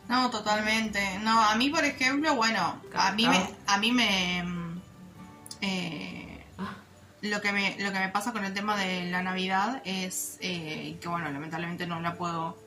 No, 0.09 0.29
totalmente. 0.31 0.99
No, 1.21 1.39
a 1.39 1.55
mí, 1.55 1.69
por 1.69 1.85
ejemplo, 1.85 2.35
bueno, 2.35 2.81
a 2.95 3.11
mí 3.11 3.27
me... 3.27 3.39
A 3.67 3.77
mí 3.77 3.91
me 3.91 4.43
eh, 5.61 6.18
lo 7.21 7.41
que 7.41 7.51
me, 7.51 7.75
lo 7.79 7.91
que 7.91 7.99
me 7.99 8.09
pasa 8.09 8.31
con 8.31 8.45
el 8.45 8.53
tema 8.53 8.77
de 8.77 9.05
la 9.05 9.21
Navidad 9.21 9.81
es 9.85 10.37
eh, 10.41 10.97
que, 11.01 11.07
bueno, 11.07 11.29
lamentablemente 11.29 11.85
no 11.85 11.99
la 11.99 12.13
puedo 12.15 12.57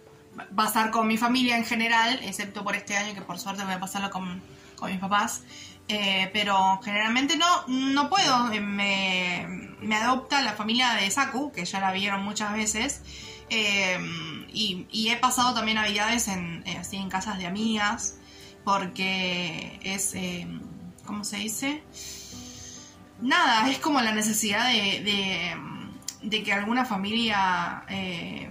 pasar 0.55 0.91
con 0.91 1.07
mi 1.07 1.17
familia 1.17 1.57
en 1.57 1.65
general, 1.65 2.21
excepto 2.23 2.65
por 2.65 2.77
este 2.77 2.97
año 2.97 3.15
que 3.15 3.23
por 3.23 3.39
suerte 3.39 3.65
voy 3.65 3.75
a 3.75 3.81
pasarlo 3.81 4.11
con, 4.11 4.43
mis 4.83 4.99
papás. 4.99 5.43
Eh, 5.89 6.31
pero 6.33 6.81
generalmente 6.83 7.37
no, 7.37 7.67
no 7.69 8.09
puedo. 8.09 8.53
Eh, 8.53 8.61
me, 8.61 9.97
adopta 9.97 10.43
la 10.43 10.53
familia 10.53 10.95
de 10.95 11.11
Saku, 11.11 11.53
que 11.53 11.65
ya 11.65 11.81
la 11.81 11.93
vieron 11.93 12.23
muchas 12.23 12.53
veces. 12.53 13.03
y, 13.49 14.87
y, 14.91 15.09
he 15.11 15.17
pasado 15.17 15.55
también 15.55 15.77
navidades 15.77 16.29
en, 16.29 16.65
así 16.79 16.97
en 16.97 17.09
casas 17.09 17.39
de 17.39 17.47
amigas, 17.47 18.17
porque 18.65 19.79
es, 19.83 20.15
¿cómo 21.05 21.25
se 21.25 21.37
dice? 21.37 21.83
Nada, 23.23 23.71
es 23.71 23.79
como 23.79 24.01
la 24.01 24.13
necesidad 24.13 24.69
de, 24.69 25.57
de, 26.23 26.43
que 26.43 26.53
alguna 26.53 26.85
familia 26.85 27.85
eh, 27.89 28.51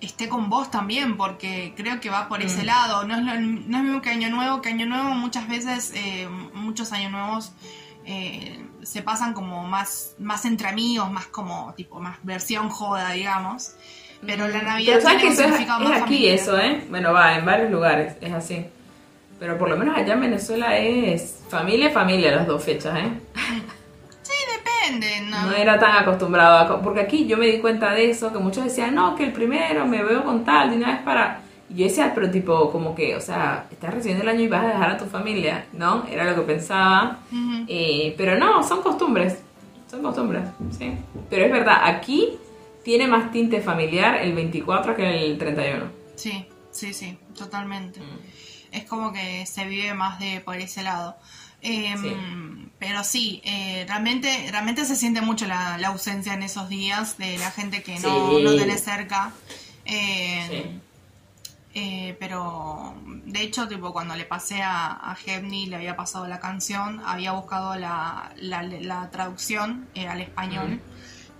esté 0.00 0.28
con 0.28 0.48
vos 0.48 0.70
también, 0.70 1.16
porque 1.16 1.74
creo 1.76 2.00
que 2.00 2.10
va 2.10 2.28
por 2.28 2.42
ese 2.42 2.62
mm. 2.62 2.66
lado. 2.66 3.04
No 3.04 3.14
es, 3.14 3.22
lo, 3.22 3.34
no 3.40 3.76
es 3.78 3.82
mismo 3.84 4.00
que 4.00 4.10
Año 4.10 4.30
Nuevo, 4.30 4.62
que 4.62 4.70
Año 4.70 4.86
Nuevo 4.86 5.10
muchas 5.10 5.48
veces, 5.48 5.92
eh, 5.94 6.28
muchos 6.54 6.92
Años 6.92 7.12
Nuevos 7.12 7.52
eh, 8.04 8.64
se 8.82 9.02
pasan 9.02 9.32
como 9.32 9.64
más, 9.64 10.14
más 10.18 10.44
entre 10.44 10.68
amigos, 10.68 11.10
más 11.10 11.26
como 11.26 11.74
tipo, 11.74 12.00
más 12.00 12.18
versión 12.22 12.68
joda, 12.68 13.12
digamos. 13.12 13.74
Pero 14.24 14.46
la 14.48 14.62
mm. 14.62 14.66
Navidad 14.66 14.98
tiene 15.00 15.20
que 15.20 15.28
es, 15.28 15.38
es 15.38 16.02
aquí 16.02 16.28
eso, 16.28 16.58
¿eh? 16.58 16.84
Bueno, 16.88 17.12
va, 17.12 17.36
en 17.36 17.44
varios 17.44 17.70
lugares, 17.70 18.16
es 18.20 18.32
así. 18.32 18.66
Pero 19.42 19.58
por 19.58 19.68
lo 19.68 19.76
menos 19.76 19.96
allá 19.96 20.14
en 20.14 20.20
Venezuela 20.20 20.78
es 20.78 21.40
familia, 21.48 21.90
familia 21.90 22.30
las 22.30 22.46
dos 22.46 22.62
fechas, 22.62 22.96
¿eh? 22.96 23.10
Sí, 24.22 24.34
depende. 24.56 25.20
No, 25.28 25.46
no 25.46 25.52
era 25.52 25.80
tan 25.80 25.96
acostumbrado 25.96 26.58
a... 26.58 26.80
Porque 26.80 27.00
aquí 27.00 27.26
yo 27.26 27.36
me 27.36 27.46
di 27.46 27.58
cuenta 27.58 27.90
de 27.90 28.08
eso, 28.08 28.32
que 28.32 28.38
muchos 28.38 28.62
decían, 28.62 28.94
no, 28.94 29.16
que 29.16 29.24
el 29.24 29.32
primero 29.32 29.84
me 29.84 30.04
veo 30.04 30.22
con 30.22 30.44
tal, 30.44 30.70
de 30.70 30.76
una 30.76 30.92
vez 30.92 31.02
para... 31.02 31.40
Y 31.68 31.74
yo 31.74 31.86
decía, 31.86 32.12
pero 32.14 32.30
tipo, 32.30 32.70
como 32.70 32.94
que, 32.94 33.16
o 33.16 33.20
sea, 33.20 33.66
estás 33.68 33.92
recibiendo 33.92 34.22
el 34.22 34.28
año 34.28 34.42
y 34.42 34.48
vas 34.48 34.64
a 34.64 34.68
dejar 34.68 34.90
a 34.90 34.96
tu 34.96 35.06
familia, 35.06 35.66
¿no? 35.72 36.06
Era 36.08 36.22
lo 36.22 36.36
que 36.36 36.42
pensaba. 36.42 37.18
Ujú. 37.32 37.64
Eh, 37.66 38.14
pero 38.16 38.38
no, 38.38 38.62
son 38.62 38.80
costumbres. 38.80 39.42
Son 39.90 40.02
costumbres, 40.02 40.44
sí. 40.78 40.92
Pero 41.28 41.46
es 41.46 41.50
verdad, 41.50 41.78
aquí 41.82 42.38
tiene 42.84 43.08
más 43.08 43.32
tinte 43.32 43.60
familiar 43.60 44.18
el 44.22 44.34
24 44.34 44.94
que 44.94 45.26
el 45.26 45.36
31. 45.36 45.86
Sí, 46.14 46.46
sí, 46.70 46.94
sí, 46.94 47.18
totalmente. 47.36 47.98
Mm. 47.98 48.61
Es 48.72 48.84
como 48.84 49.12
que 49.12 49.46
se 49.46 49.64
vive 49.66 49.94
más 49.94 50.18
de 50.18 50.40
por 50.40 50.56
ese 50.56 50.82
lado. 50.82 51.16
Eh, 51.60 51.94
Sí. 52.00 52.16
Pero 52.80 53.04
sí, 53.04 53.40
eh, 53.44 53.84
realmente, 53.86 54.48
realmente 54.50 54.84
se 54.84 54.96
siente 54.96 55.20
mucho 55.20 55.46
la, 55.46 55.78
la 55.78 55.88
ausencia 55.88 56.34
en 56.34 56.42
esos 56.42 56.68
días 56.68 57.16
de 57.18 57.38
la 57.38 57.52
gente 57.52 57.84
que 57.84 57.94
no, 58.00 58.30
Sí. 58.30 58.42
no 58.42 58.56
tenés 58.56 58.82
cerca. 58.82 59.30
Eh, 59.84 60.48
Sí. 60.50 60.80
eh, 61.74 62.16
pero 62.18 62.94
de 63.24 63.40
hecho, 63.42 63.68
tipo, 63.68 63.92
cuando 63.92 64.16
le 64.16 64.24
pasé 64.24 64.62
a, 64.62 64.90
a 65.12 65.16
le 65.16 65.76
había 65.76 65.94
pasado 65.96 66.26
la 66.26 66.40
canción, 66.40 67.00
había 67.06 67.32
buscado 67.32 67.76
la, 67.76 68.32
la, 68.36 68.62
la 68.64 69.10
traducción 69.10 69.86
eh, 69.94 70.08
al 70.08 70.20
español 70.20 70.80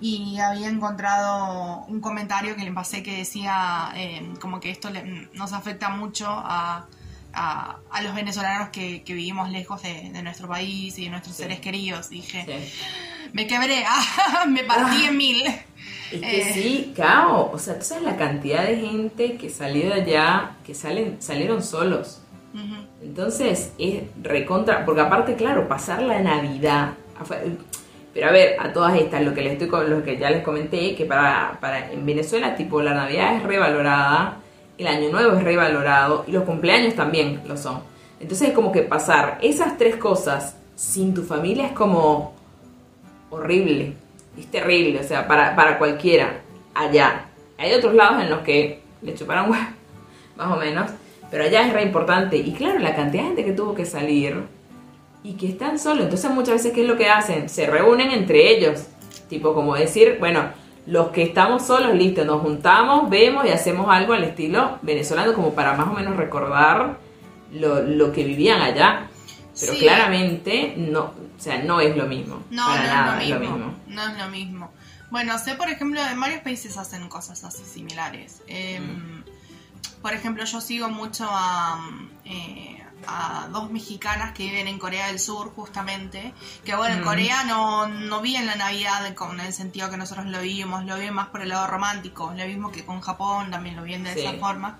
y 0.01 0.39
había 0.39 0.69
encontrado 0.69 1.85
un 1.87 2.01
comentario 2.01 2.57
que 2.57 2.63
le 2.65 2.73
pasé 2.73 3.03
que 3.03 3.17
decía 3.19 3.93
eh, 3.95 4.33
como 4.41 4.59
que 4.61 4.71
esto 4.71 4.91
le- 4.91 5.29
nos 5.35 5.53
afecta 5.53 5.89
mucho 5.91 6.27
a, 6.29 6.87
a, 7.35 7.77
a 7.91 8.03
los 8.03 8.15
venezolanos 8.15 8.69
que, 8.71 9.03
que 9.03 9.15
vivimos 9.15 9.51
lejos 9.51 9.83
de, 9.83 10.11
de 10.13 10.23
nuestro 10.23 10.49
país 10.49 10.99
y 10.99 11.05
de 11.05 11.11
nuestros 11.11 11.37
Sí. 11.37 11.43
seres 11.43 11.61
queridos. 11.61 12.09
Dije, 12.11 12.45
Sí. 12.47 13.31
me 13.33 13.47
quebré, 13.47 13.85
ah, 13.89 14.45
me 14.49 14.65
partí 14.65 15.05
en 15.05 15.17
mil. 15.17 15.47
Es 16.13 16.21
que 16.21 16.41
Eh. 16.43 16.53
sí, 16.53 16.93
cao. 16.97 17.51
O 17.53 17.59
sea, 17.59 17.79
tú 17.79 17.85
sabes 17.85 18.05
la 18.05 18.17
cantidad 18.17 18.65
de 18.65 18.77
gente 18.81 19.37
que 19.37 19.49
salió 19.51 19.87
de 19.89 19.95
allá, 20.03 20.51
que 20.67 20.75
salen, 20.75 21.17
salieron 21.21 21.63
solos. 21.63 22.19
Entonces 23.03 23.73
es 23.79 24.03
recontra, 24.23 24.85
porque 24.85 25.01
aparte, 25.01 25.35
claro, 25.37 25.69
pasar 25.69 26.03
la 26.03 26.21
Navidad. 26.21 26.91
Pero 28.15 28.29
a 28.29 28.31
ver, 28.31 28.57
a 28.61 28.73
todas 28.73 28.95
estas, 28.99 29.23
lo 29.23 29.33
que 29.33 29.41
les 29.41 29.55
estoy 29.55 29.69
con- 29.69 29.89
lo 29.89 30.05
que 30.05 30.19
ya 30.19 30.31
les 30.31 30.43
comenté, 30.43 30.95
que 30.95 31.07
para, 31.07 31.59
para 31.61 31.91
en 31.91 32.05
Venezuela, 32.05 32.55
tipo, 32.55 32.83
la 32.83 32.93
Navidad 32.95 33.37
es 33.37 33.43
revalorada, 33.43 34.37
el 34.79 34.87
Año 34.87 35.11
Nuevo 35.11 35.37
es 35.37 35.45
revalorado, 35.45 36.25
y 36.27 36.33
los 36.33 36.45
cumpleaños 36.45 36.95
también 36.95 37.43
lo 37.47 37.57
son. 37.57 37.81
Entonces 38.21 38.49
es 38.49 38.55
como 38.55 38.73
que 38.73 38.83
pasar 38.83 39.39
esas 39.43 39.77
tres 39.77 39.97
cosas 39.97 40.57
sin 40.77 41.15
tu 41.15 41.23
familia 41.23 41.67
es 41.67 41.73
como 41.73 42.35
horrible. 43.31 43.95
Es 44.39 44.47
terrible, 44.47 45.01
o 45.01 45.05
sea, 45.05 45.27
para, 45.27 45.55
para 45.55 45.79
cualquiera 45.79 46.41
allá. 46.75 47.27
Hay 47.59 47.73
otros 47.75 47.95
lados 47.95 48.23
en 48.23 48.31
los 48.31 48.41
que 48.41 48.81
le 49.03 49.15
chuparon 49.15 49.51
huevo, 49.51 49.65
más 50.37 50.53
o 50.53 50.57
menos, 50.57 50.91
pero 51.31 51.45
allá 51.45 51.67
es 51.67 51.73
re 51.73 51.83
importante. 51.83 52.37
Y 52.37 52.53
claro, 52.53 52.79
la 52.79 52.95
cantidad 52.95 53.23
de 53.23 53.29
gente 53.29 53.45
que 53.45 53.53
tuvo 53.53 53.75
que 53.75 53.85
salir 53.85 54.43
y 55.23 55.35
que 55.35 55.49
están 55.49 55.79
solos. 55.79 56.05
Entonces 56.05 56.31
muchas 56.31 56.55
veces, 56.55 56.73
¿qué 56.73 56.83
es 56.83 56.89
lo 56.89 56.97
que 56.97 57.09
hacen? 57.09 57.49
Se 57.49 57.67
reúnen 57.67 58.11
entre 58.11 58.57
ellos. 58.57 58.87
Tipo 59.29 59.55
como 59.55 59.75
decir, 59.75 60.17
bueno, 60.19 60.45
los 60.87 61.09
que 61.09 61.23
estamos 61.23 61.67
solos, 61.67 61.95
listo, 61.95 62.25
nos 62.25 62.41
juntamos, 62.43 63.09
vemos 63.09 63.45
y 63.47 63.51
hacemos 63.51 63.89
algo 63.89 64.13
al 64.15 64.25
estilo 64.25 64.79
venezolano 64.83 65.33
como 65.35 65.55
para 65.55 65.75
más 65.75 65.89
o 65.89 65.93
menos 65.93 66.17
recordar 66.17 66.99
lo, 67.53 67.83
lo 67.83 68.13
que 68.13 68.25
vivían 68.25 68.61
allá. 68.61 69.09
Pero 69.61 69.73
Sí. 69.75 69.81
claramente 69.81 70.75
no, 70.79 71.01
o 71.03 71.15
sea, 71.39 71.63
no 71.63 71.81
es 71.81 71.95
lo 71.97 72.07
mismo. 72.07 72.43
No, 72.51 72.65
para 72.67 72.83
no 72.83 72.89
nada 72.89 73.23
es 73.23 73.29
lo 73.31 73.39
mismo. 73.41 73.75
No 73.87 74.09
es 74.09 74.19
lo 74.19 74.29
mismo. 74.29 74.73
Bueno, 75.11 75.39
sé, 75.39 75.55
por 75.57 75.69
ejemplo, 75.69 76.01
en 76.11 76.19
varios 76.19 76.41
países 76.41 76.79
hacen 76.79 77.07
cosas 77.09 77.45
así 77.45 77.63
similares. 77.65 78.43
Eh, 78.49 78.81
Mm. 78.81 79.23
Por 80.01 80.15
ejemplo, 80.15 80.45
yo 80.45 80.61
sigo 80.61 80.89
mucho 80.89 81.27
a, 81.31 81.79
eh, 82.25 82.82
a 83.07 83.49
dos 83.51 83.71
mexicanas 83.71 84.33
que 84.33 84.45
viven 84.45 84.69
en 84.69 84.79
Corea 84.79 85.07
del 85.09 85.19
Sur, 85.19 85.53
justamente. 85.55 86.33
Que 86.65 86.75
bueno, 86.77 86.95
en 86.97 87.01
Mm. 87.01 87.05
Corea 87.05 87.45
no, 87.45 87.87
no 87.89 88.21
viven 88.21 88.47
la 88.47 88.55
Navidad 88.57 89.15
con 89.15 89.41
el 89.41 89.53
sentido 89.53 89.91
que 89.91 89.97
nosotros 89.97 90.27
lo 90.27 90.41
vivimos, 90.41 90.85
lo 90.85 90.97
viven 90.97 91.15
más 91.15 91.29
por 91.29 91.43
el 91.43 91.49
lado 91.51 91.67
romántico. 91.67 92.33
Lo 92.37 92.47
mismo 92.47 92.71
que 92.73 92.85
con 92.85 93.01
Japón, 93.01 93.51
también 93.51 93.77
lo 93.77 93.83
viven 93.83 94.05
de 94.05 94.15
Sí. 94.15 94.21
esa 94.21 94.33
forma. 94.39 94.79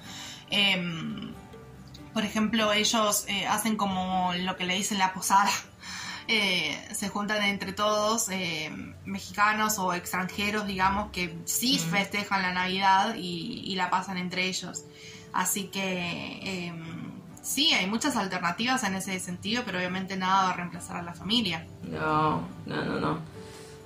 Em, 0.51 1.33
por 2.13 2.25
ejemplo, 2.25 2.73
ellos 2.73 3.25
eh, 3.29 3.47
hacen 3.47 3.77
como 3.77 4.33
lo 4.37 4.57
que 4.57 4.65
le 4.65 4.75
dicen 4.75 4.99
la 4.99 5.13
posada. 5.13 5.51
Eh, 6.29 6.79
se 6.95 7.09
juntan 7.09 7.43
entre 7.43 7.73
todos, 7.73 8.29
eh, 8.31 8.71
mexicanos 9.05 9.79
o 9.81 9.93
extranjeros, 9.93 10.69
digamos, 10.69 11.11
que 11.11 11.37
sí 11.47 11.81
Mm. 11.85 11.91
festejan 11.91 12.43
la 12.43 12.53
Navidad 12.53 13.17
y, 13.17 13.63
y 13.67 13.75
la 13.75 13.91
pasan 13.91 14.17
entre 14.19 14.47
ellos. 14.47 14.85
Así 15.33 15.65
que 15.65 15.83
eh, 16.45 16.73
sí, 17.43 17.73
hay 17.75 17.87
muchas 17.87 18.17
alternativas 18.17 18.83
en 18.85 18.95
ese 18.95 19.19
sentido, 19.21 19.63
pero 19.67 19.79
obviamente 19.79 20.17
nada 20.17 20.45
va 20.45 20.51
a 20.51 20.57
reemplazar 20.57 20.97
a 20.97 21.03
la 21.03 21.13
familia. 21.13 21.67
No, 21.83 22.43
no, 22.67 22.85
no, 22.85 23.01
no. 23.01 23.19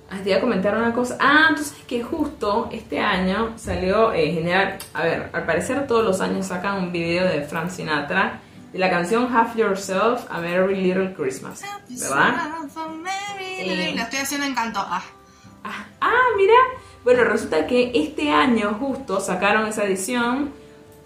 Ah, 0.09 0.19
te 0.23 0.29
iba 0.29 0.37
a 0.37 0.41
comentar 0.41 0.75
una 0.77 0.93
cosa. 0.93 1.17
Ah, 1.19 1.49
sabes 1.55 1.75
que 1.85 2.01
justo 2.01 2.69
este 2.71 2.99
año 2.99 3.53
salió 3.57 4.13
eh, 4.13 4.31
general. 4.31 4.77
A 4.93 5.03
ver, 5.03 5.29
al 5.33 5.45
parecer 5.45 5.85
todos 5.85 6.05
los 6.05 6.21
años 6.21 6.45
sacan 6.47 6.77
un 6.77 6.91
video 6.93 7.25
de 7.25 7.41
Frank 7.41 7.69
Sinatra 7.69 8.39
de 8.71 8.79
la 8.79 8.89
canción 8.89 9.35
Have 9.35 9.59
Yourself 9.59 10.21
a 10.29 10.39
Merry 10.39 10.81
Little 10.81 11.13
Christmas. 11.13 11.61
¿Verdad? 11.89 12.35
Eh. 13.59 13.93
La 13.95 14.03
estoy 14.03 14.19
haciendo 14.19 14.47
en 14.47 14.55
canto. 14.55 14.79
Ah, 14.79 15.03
Ah, 15.63 15.85
ah, 16.01 16.27
mira. 16.37 16.53
Bueno, 17.03 17.23
resulta 17.25 17.67
que 17.67 17.91
este 17.93 18.31
año 18.31 18.77
justo 18.79 19.19
sacaron 19.19 19.67
esa 19.67 19.83
edición 19.83 20.53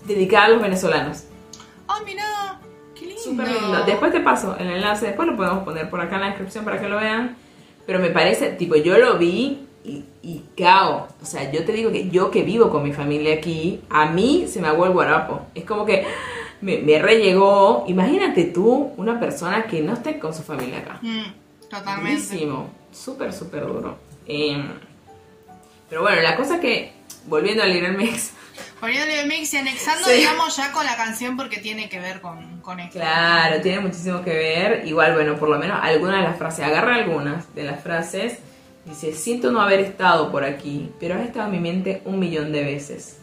dedicada 0.05 0.45
a 0.45 0.49
los 0.49 0.61
venezolanos. 0.61 1.23
¡Ay, 1.87 2.01
mira! 2.05 2.59
¡Qué 2.95 3.05
lindo! 3.05 3.21
Súper 3.21 3.47
lindo. 3.47 3.83
Después 3.85 4.11
te 4.11 4.19
paso 4.19 4.55
el 4.57 4.69
enlace, 4.69 5.07
después 5.07 5.27
lo 5.27 5.35
podemos 5.35 5.63
poner 5.63 5.89
por 5.89 6.01
acá 6.01 6.15
en 6.15 6.21
la 6.21 6.27
descripción 6.27 6.65
para 6.65 6.79
que 6.79 6.87
lo 6.87 6.97
vean. 6.97 7.35
Pero 7.85 7.99
me 7.99 8.09
parece, 8.09 8.51
tipo, 8.51 8.75
yo 8.75 8.97
lo 8.97 9.17
vi 9.17 9.67
y, 9.83 10.05
y 10.21 10.43
cao. 10.55 11.07
O 11.21 11.25
sea, 11.25 11.51
yo 11.51 11.65
te 11.65 11.71
digo 11.73 11.91
que 11.91 12.09
yo 12.09 12.31
que 12.31 12.43
vivo 12.43 12.69
con 12.69 12.83
mi 12.83 12.93
familia 12.93 13.35
aquí, 13.35 13.81
a 13.89 14.05
mí 14.07 14.45
se 14.47 14.61
me 14.61 14.67
aguó 14.67 14.85
el 14.85 14.91
guarapo. 14.91 15.41
Es 15.55 15.65
como 15.65 15.85
que 15.85 16.05
me, 16.61 16.77
me 16.77 16.99
rellegó. 16.99 17.85
Imagínate 17.87 18.45
tú, 18.45 18.91
una 18.97 19.19
persona 19.19 19.63
que 19.63 19.81
no 19.81 19.93
esté 19.93 20.19
con 20.19 20.33
su 20.33 20.43
familia 20.43 20.79
acá. 20.79 20.99
Mm, 21.01 21.69
totalmente. 21.69 22.47
Súper, 22.91 23.33
súper 23.33 23.65
duro. 23.65 23.97
Eh, 24.27 24.61
pero 25.89 26.01
bueno, 26.01 26.21
la 26.21 26.37
cosa 26.37 26.59
que, 26.59 26.93
volviendo 27.27 27.63
al 27.63 27.73
Little 27.73 27.97
Mix, 27.97 28.33
Poniéndole 28.79 29.25
mix 29.25 29.53
y 29.53 29.57
anexando, 29.57 30.05
Sí. 30.07 30.13
digamos, 30.17 30.55
ya 30.57 30.71
con 30.71 30.85
la 30.85 30.95
canción 30.95 31.37
porque 31.37 31.57
tiene 31.57 31.89
que 31.89 31.99
ver 31.99 32.21
con, 32.21 32.61
con 32.61 32.79
esto. 32.79 32.99
Claro, 32.99 33.61
tiene 33.61 33.79
muchísimo 33.81 34.21
que 34.23 34.33
ver. 34.33 34.83
Igual, 34.85 35.13
bueno, 35.13 35.35
por 35.37 35.49
lo 35.49 35.57
menos 35.59 35.79
algunas 35.81 36.17
de 36.17 36.23
las 36.23 36.37
frases, 36.37 36.65
agarra 36.65 36.95
algunas 36.95 37.53
de 37.55 37.63
las 37.63 37.81
frases. 37.83 38.39
Dice, 38.85 39.13
siento 39.13 39.51
no 39.51 39.61
haber 39.61 39.79
estado 39.79 40.31
por 40.31 40.43
aquí, 40.43 40.91
pero 40.99 41.15
has 41.15 41.21
estado 41.21 41.45
en 41.45 41.51
mi 41.51 41.59
mente 41.59 42.01
un 42.05 42.17
millón 42.19 42.51
de 42.51 42.63
veces. 42.63 43.17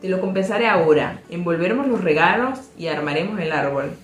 Te 0.00 0.08
lo 0.08 0.20
compensaré 0.20 0.66
ahora. 0.68 1.20
Envolveremos 1.30 1.86
los 1.86 2.00
regalos 2.02 2.58
y 2.78 2.88
armaremos 2.88 3.38
el 3.38 3.52
árbol. 3.52 3.94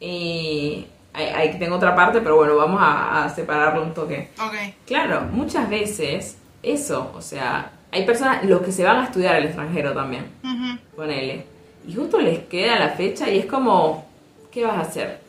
Y 0.00 0.86
ahí, 1.12 1.56
tengo 1.58 1.76
otra 1.76 1.94
parte, 1.94 2.20
pero 2.20 2.36
bueno, 2.36 2.56
vamos 2.56 2.80
a, 2.82 3.24
a 3.24 3.28
separarlo 3.28 3.82
un 3.82 3.94
toque. 3.94 4.30
Ok. 4.40 4.54
Claro, 4.86 5.22
muchas 5.30 5.68
veces 5.68 6.38
eso, 6.62 7.12
o 7.14 7.20
sea, 7.20 7.71
hay 7.92 8.06
personas, 8.06 8.44
los 8.44 8.62
que 8.62 8.72
se 8.72 8.82
van 8.84 8.96
a 8.98 9.04
estudiar 9.04 9.36
al 9.36 9.44
extranjero 9.44 9.92
también 9.92 10.26
Ujú. 10.42 10.78
ponele. 10.96 11.44
Y 11.86 11.94
justo 11.94 12.18
les 12.18 12.40
queda 12.46 12.78
la 12.78 12.90
fecha 12.90 13.28
y 13.28 13.38
es 13.38 13.46
como, 13.46 14.06
¿qué 14.50 14.64
vas 14.64 14.76
a 14.76 14.80
hacer? 14.80 15.20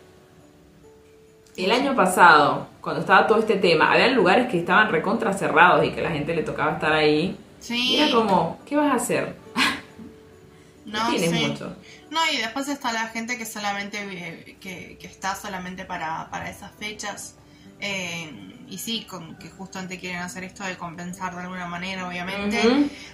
El 1.58 1.72
año 1.72 1.96
pasado, 1.96 2.68
cuando 2.82 3.02
estaba 3.02 3.28
todo 3.28 3.40
este 3.40 3.58
tema, 3.58 3.92
había 3.92 4.08
lugares 4.08 4.48
que 4.50 4.60
estaban 4.60 4.92
recontra 4.92 5.34
cerrados 5.34 5.86
y 5.86 5.92
que 5.92 6.02
la 6.02 6.10
gente 6.12 6.34
le 6.34 6.44
tocaba 6.44 6.74
estar 6.74 6.94
ahí. 6.94 7.38
Sí. 7.60 7.96
Y 7.96 7.98
era 7.98 8.12
como, 8.12 8.60
¿qué 8.66 8.76
vas 8.76 8.92
a 8.92 8.96
hacer? 8.96 9.36
no, 10.86 11.10
tienes 11.10 11.32
sí. 11.32 11.46
mucho. 11.48 11.76
No, 12.10 12.20
y 12.32 12.38
después 12.38 12.68
está 12.70 12.94
la 12.94 13.08
gente 13.08 13.38
que 13.38 13.46
solamente 13.46 13.98
eh, 14.00 14.58
que, 14.60 14.98
que 15.00 15.08
está 15.08 15.36
solamente 15.36 15.86
para, 15.86 16.30
para 16.32 16.50
esas 16.50 16.72
fechas. 16.80 17.36
Eh, 17.80 18.53
y 18.74 18.78
sí, 18.80 19.06
con, 19.06 19.36
que 19.38 19.50
justamente 19.52 20.00
quieren 20.00 20.20
hacer 20.22 20.44
esto 20.44 20.64
de 20.64 20.76
compensar 20.78 21.36
de 21.36 21.42
alguna 21.42 21.68
manera, 21.68 22.08
obviamente. 22.08 22.60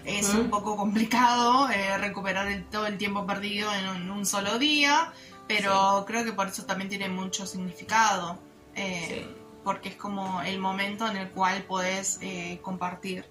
Es 0.05 0.27
un 0.33 0.49
poco 0.49 0.77
complicado 0.77 1.69
eh, 1.69 1.97
recuperar 1.97 2.47
el- 2.47 2.63
todo 2.69 2.87
el 2.87 2.97
tiempo 2.97 3.25
perdido 3.25 3.73
en 3.73 3.87
un, 3.89 4.09
un 4.09 4.25
solo 4.25 4.57
día, 4.57 5.11
pero 5.47 6.05
creo 6.07 6.23
que 6.23 6.31
por 6.31 6.47
eso 6.47 6.63
también 6.65 6.89
tiene 6.89 7.09
mucho 7.09 7.45
significado. 7.45 8.39
eh, 8.75 9.05
Sí. 9.09 9.35
Porque 9.65 9.89
es 9.89 9.95
como 9.95 10.41
el 10.41 10.57
momento 10.59 11.05
en 11.09 11.17
el 11.17 11.29
cual 11.31 11.63
podés 11.63 12.17
eh, 12.21 12.59
compartir 12.61 13.25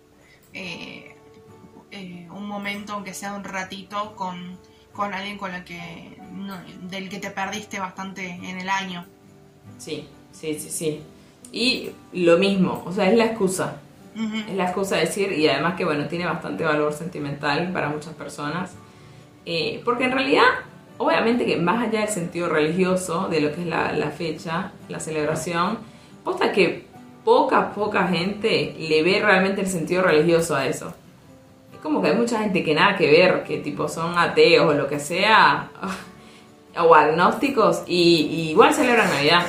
un 2.30 2.46
momento, 2.46 2.92
aunque 2.92 3.14
sea 3.14 3.32
un 3.32 3.44
ratito, 3.44 4.14
con, 4.14 4.58
con 4.92 5.14
alguien 5.14 5.38
con 5.38 5.54
el 5.54 5.64
que, 5.64 6.18
no- 6.32 6.60
del 6.82 7.08
que 7.08 7.18
te 7.18 7.30
perdiste 7.30 7.78
bastante 7.80 8.28
en 8.28 8.58
el 8.58 8.68
año. 8.68 9.06
Sí, 9.78 10.06
sí, 10.32 10.58
sí, 10.60 10.70
sí. 10.70 11.02
Y 11.52 11.90
lo 12.12 12.38
mismo, 12.38 12.82
o 12.86 12.92
sea, 12.92 13.10
es 13.10 13.16
la 13.16 13.26
excusa. 13.26 13.80
Es 14.48 14.54
la 14.56 14.64
excusa 14.64 14.96
de 14.96 15.02
decir, 15.02 15.32
y 15.32 15.46
además 15.46 15.74
que 15.76 15.84
bueno, 15.84 16.08
tiene 16.08 16.26
bastante 16.26 16.64
valor 16.64 16.92
sentimental 16.92 17.70
para 17.72 17.88
muchas 17.88 18.14
personas. 18.14 18.74
Eh, 19.46 19.80
porque 19.84 20.04
en 20.04 20.12
realidad, 20.12 20.42
obviamente 20.98 21.46
que 21.46 21.56
más 21.56 21.86
allá 21.86 22.00
del 22.00 22.08
sentido 22.08 22.48
religioso 22.48 23.28
de 23.28 23.40
lo 23.40 23.52
que 23.52 23.60
es 23.60 23.66
la, 23.68 23.92
la 23.92 24.10
fecha, 24.10 24.72
la 24.88 24.98
celebración, 24.98 25.78
posta 26.24 26.50
que 26.50 26.84
poca, 27.24 27.72
poca 27.72 28.08
gente 28.08 28.74
le 28.78 29.02
ve 29.04 29.20
realmente 29.22 29.60
el 29.60 29.68
sentido 29.68 30.02
religioso 30.02 30.56
a 30.56 30.66
eso. 30.66 30.92
Es 31.72 31.78
como 31.78 32.02
que 32.02 32.08
hay 32.08 32.16
mucha 32.16 32.40
gente 32.40 32.64
que 32.64 32.74
nada 32.74 32.96
que 32.96 33.06
ver, 33.06 33.44
que 33.44 33.58
tipo 33.58 33.88
son 33.88 34.18
ateos 34.18 34.68
o 34.68 34.74
lo 34.74 34.88
que 34.88 34.98
sea, 34.98 35.70
o 36.76 36.94
agnósticos, 36.94 37.84
y, 37.86 38.26
y 38.32 38.50
igual 38.50 38.74
celebran 38.74 39.08
Navidad. 39.10 39.44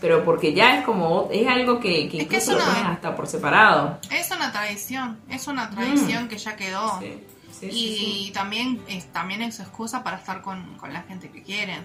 Pero 0.00 0.24
porque 0.24 0.52
ya 0.54 0.78
es 0.78 0.84
como, 0.84 1.28
es 1.32 1.46
algo 1.48 1.80
que, 1.80 2.08
que 2.08 2.20
Es 2.22 2.28
que 2.28 2.36
incluso 2.36 2.52
es 2.52 2.56
lo 2.58 2.62
una- 2.64 2.66
ponen 2.74 2.86
hasta 2.92 3.16
por 3.16 3.26
separado. 3.26 3.98
Es 4.12 4.30
una 4.30 4.52
tradición, 4.52 5.18
es 5.28 5.46
una 5.48 5.70
tradición 5.70 6.28
que 6.28 6.38
ya 6.38 6.54
quedó. 6.56 6.94
Mm. 6.96 7.00
Sí, 7.00 7.24
sí, 7.50 7.66
y 7.66 7.96
sí, 8.26 8.30
también 8.32 8.80
es 8.88 9.06
también 9.12 9.42
es 9.42 9.58
excusa 9.58 10.04
para 10.04 10.18
estar 10.18 10.40
con, 10.42 10.76
con 10.76 10.92
la 10.92 11.02
gente 11.02 11.28
que 11.30 11.42
quieren. 11.42 11.80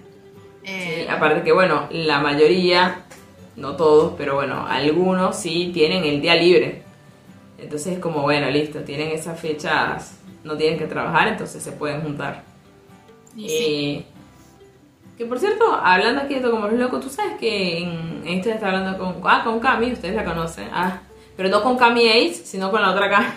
Eh, 0.63 1.07
aparte 1.09 1.41
que 1.43 1.51
bueno, 1.51 1.87
la 1.89 2.19
mayoría, 2.19 3.03
no 3.55 3.75
todos, 3.75 4.13
pero 4.17 4.35
bueno, 4.35 4.67
algunos 4.67 5.35
sí 5.35 5.71
tienen 5.73 6.03
el 6.05 6.21
día 6.21 6.35
libre. 6.35 6.83
Entonces 7.57 7.93
es 7.93 7.99
como, 7.99 8.21
bueno, 8.21 8.49
listo, 8.51 8.79
tienen 8.83 9.09
esas 9.09 9.39
fechas, 9.39 10.17
no 10.43 10.55
tienen 10.55 10.77
que 10.77 10.85
trabajar, 10.85 11.29
entonces 11.29 11.63
se 11.63 11.71
pueden 11.71 12.01
juntar. 12.01 12.43
y 13.35 13.49
sí. 13.49 13.55
Eh, 13.57 14.05
que 15.17 15.25
por 15.25 15.39
cierto, 15.39 15.73
hablando 15.73 16.21
aquí 16.21 16.35
de 16.35 16.49
como 16.49 16.67
los 16.67 16.79
locos, 16.79 17.01
tú 17.01 17.09
sabes 17.09 17.37
que 17.39 17.79
en 17.79 18.23
esto 18.25 18.49
está 18.49 18.67
hablando 18.67 18.97
con, 18.97 19.21
ah, 19.25 19.43
con 19.43 19.59
Cami, 19.59 19.93
ustedes 19.93 20.15
la 20.15 20.25
conocen, 20.25 20.67
ah, 20.71 21.01
pero 21.37 21.49
no 21.49 21.61
con 21.61 21.77
Cami 21.77 22.07
Ace, 22.07 22.45
sino 22.45 22.71
con 22.71 22.81
la 22.81 22.91
otra 22.91 23.09
Cami. 23.09 23.27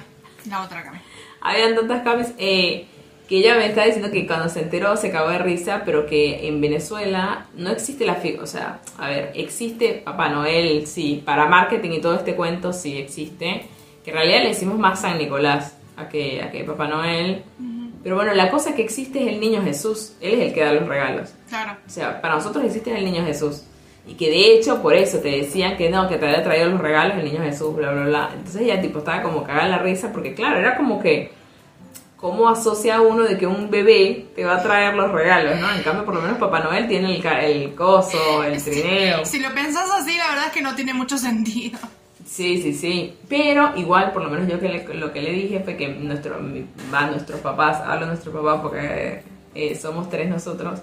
La 0.48 0.62
otra 0.62 0.80
acá. 0.80 0.92
Habían 1.40 1.74
tantas 1.74 2.02
camis 2.02 2.32
eh, 2.38 2.86
que 3.28 3.38
ella 3.38 3.56
me 3.56 3.66
está 3.66 3.84
diciendo 3.84 4.10
que 4.10 4.26
cuando 4.26 4.48
se 4.48 4.62
enteró 4.62 4.96
se 4.96 5.10
cagó 5.10 5.30
de 5.30 5.38
risa, 5.38 5.82
pero 5.84 6.06
que 6.06 6.46
en 6.48 6.60
Venezuela 6.60 7.46
no 7.54 7.70
existe 7.70 8.06
la 8.06 8.14
figura, 8.14 8.44
o 8.44 8.46
sea, 8.46 8.80
a 8.98 9.08
ver, 9.08 9.32
existe 9.34 10.02
Papá 10.04 10.28
Noel, 10.28 10.86
sí, 10.86 11.22
para 11.24 11.46
marketing 11.46 11.90
y 11.90 12.00
todo 12.00 12.14
este 12.14 12.34
cuento 12.34 12.72
sí 12.72 12.96
existe, 12.96 13.66
que 14.04 14.10
en 14.10 14.16
realidad 14.16 14.42
le 14.42 14.48
decimos 14.48 14.78
más 14.78 15.00
San 15.00 15.18
Nicolás 15.18 15.76
a 15.96 16.08
que, 16.08 16.42
a 16.42 16.50
que 16.50 16.64
Papá 16.64 16.86
Noel, 16.86 17.42
pero 18.06 18.14
bueno, 18.14 18.34
la 18.34 18.52
cosa 18.52 18.72
que 18.72 18.82
existe 18.82 19.20
es 19.20 19.32
el 19.34 19.40
niño 19.40 19.64
Jesús, 19.64 20.12
él 20.20 20.34
es 20.34 20.46
el 20.46 20.54
que 20.54 20.62
da 20.62 20.72
los 20.72 20.86
regalos. 20.86 21.30
Claro. 21.48 21.76
O 21.84 21.90
sea, 21.90 22.20
para 22.22 22.36
nosotros 22.36 22.64
existe 22.64 22.96
el 22.96 23.04
niño 23.04 23.24
Jesús. 23.24 23.64
Y 24.06 24.14
que 24.14 24.30
de 24.30 24.52
hecho, 24.52 24.80
por 24.80 24.94
eso 24.94 25.18
te 25.18 25.28
decían 25.28 25.76
que 25.76 25.90
no, 25.90 26.08
que 26.08 26.16
te 26.16 26.24
había 26.24 26.44
traído 26.44 26.68
los 26.68 26.80
regalos 26.80 27.18
el 27.18 27.24
niño 27.24 27.42
Jesús, 27.42 27.74
bla, 27.74 27.90
bla, 27.90 28.04
bla. 28.04 28.30
Entonces 28.32 28.62
ella 28.62 28.80
tipo 28.80 29.00
estaba 29.00 29.22
como 29.22 29.42
cagada 29.42 29.66
la 29.66 29.78
risa, 29.78 30.12
porque 30.12 30.34
claro, 30.34 30.60
era 30.60 30.76
como 30.76 31.02
que, 31.02 31.32
¿cómo 32.16 32.48
asocia 32.48 33.00
uno 33.00 33.24
de 33.24 33.36
que 33.36 33.48
un 33.48 33.70
bebé 33.70 34.28
te 34.36 34.44
va 34.44 34.58
a 34.58 34.62
traer 34.62 34.94
los 34.94 35.10
regalos, 35.10 35.58
no? 35.58 35.68
En 35.74 35.82
cambio, 35.82 36.04
por 36.04 36.14
lo 36.14 36.22
menos 36.22 36.38
Papá 36.38 36.60
Noel 36.60 36.86
tiene 36.86 37.16
el, 37.16 37.26
el 37.26 37.74
coso, 37.74 38.44
el 38.44 38.62
trineo. 38.62 39.24
Si 39.24 39.40
lo 39.40 39.52
pensás 39.52 39.90
así, 39.90 40.16
la 40.16 40.28
verdad 40.28 40.44
es 40.46 40.52
que 40.52 40.62
no 40.62 40.76
tiene 40.76 40.94
mucho 40.94 41.18
sentido. 41.18 41.80
Sí, 42.26 42.60
sí, 42.60 42.74
sí. 42.74 43.16
Pero 43.28 43.72
igual, 43.76 44.10
por 44.12 44.22
lo 44.22 44.30
menos 44.30 44.48
yo 44.48 44.58
que 44.58 44.68
le- 44.68 44.94
lo 44.94 45.12
que 45.12 45.22
le 45.22 45.30
dije 45.32 45.60
fue 45.60 45.76
que 45.76 45.88
nuestro, 45.88 46.36
va, 46.92 47.06
nuestros 47.06 47.40
papás, 47.40 47.80
hablo 47.80 48.00
de 48.00 48.06
nuestros 48.12 48.34
papás 48.34 48.60
porque 48.60 49.22
eh, 49.54 49.74
somos 49.80 50.10
tres 50.10 50.28
nosotros, 50.28 50.80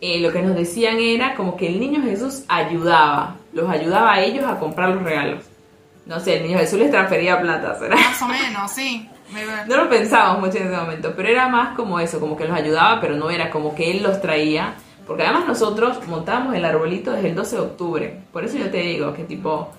eh, 0.00 0.18
lo 0.20 0.32
que 0.32 0.42
nos 0.42 0.56
decían 0.56 0.98
era 0.98 1.34
como 1.36 1.56
que 1.56 1.68
el 1.68 1.78
niño 1.78 2.02
Jesús 2.02 2.42
ayudaba, 2.48 3.36
los 3.52 3.68
ayudaba 3.70 4.14
a 4.14 4.20
ellos 4.22 4.44
a 4.44 4.58
comprar 4.58 4.90
los 4.90 5.02
regalos. 5.04 5.44
No 6.06 6.18
sé, 6.18 6.38
el 6.38 6.42
niño 6.48 6.58
Jesús 6.58 6.78
les 6.80 6.90
transfería 6.90 7.40
plata, 7.40 7.78
¿será? 7.78 7.94
Más 7.94 8.20
o 8.22 8.26
menos, 8.28 8.70
sí. 8.72 9.08
No 9.68 9.76
lo 9.76 9.88
pensábamos 9.88 10.40
mucho 10.40 10.58
en 10.58 10.66
ese 10.66 10.76
momento, 10.76 11.12
pero 11.16 11.28
era 11.28 11.46
más 11.48 11.76
como 11.76 12.00
eso, 12.00 12.18
como 12.18 12.36
que 12.36 12.46
los 12.48 12.56
ayudaba, 12.58 13.00
pero 13.00 13.14
no 13.16 13.30
era 13.30 13.48
como 13.50 13.76
que 13.76 13.92
él 13.92 14.02
los 14.02 14.20
traía. 14.20 14.74
Porque 15.06 15.22
además 15.22 15.46
nosotros 15.46 15.98
montábamos 16.08 16.54
el 16.56 16.64
arbolito 16.64 17.12
desde 17.12 17.28
el 17.28 17.34
12 17.36 17.56
de 17.56 17.62
octubre. 17.62 18.16
Por 18.32 18.44
eso 18.44 18.58
yo 18.58 18.70
te 18.70 18.78
digo 18.78 19.12
que 19.14 19.22
tipo, 19.24 19.70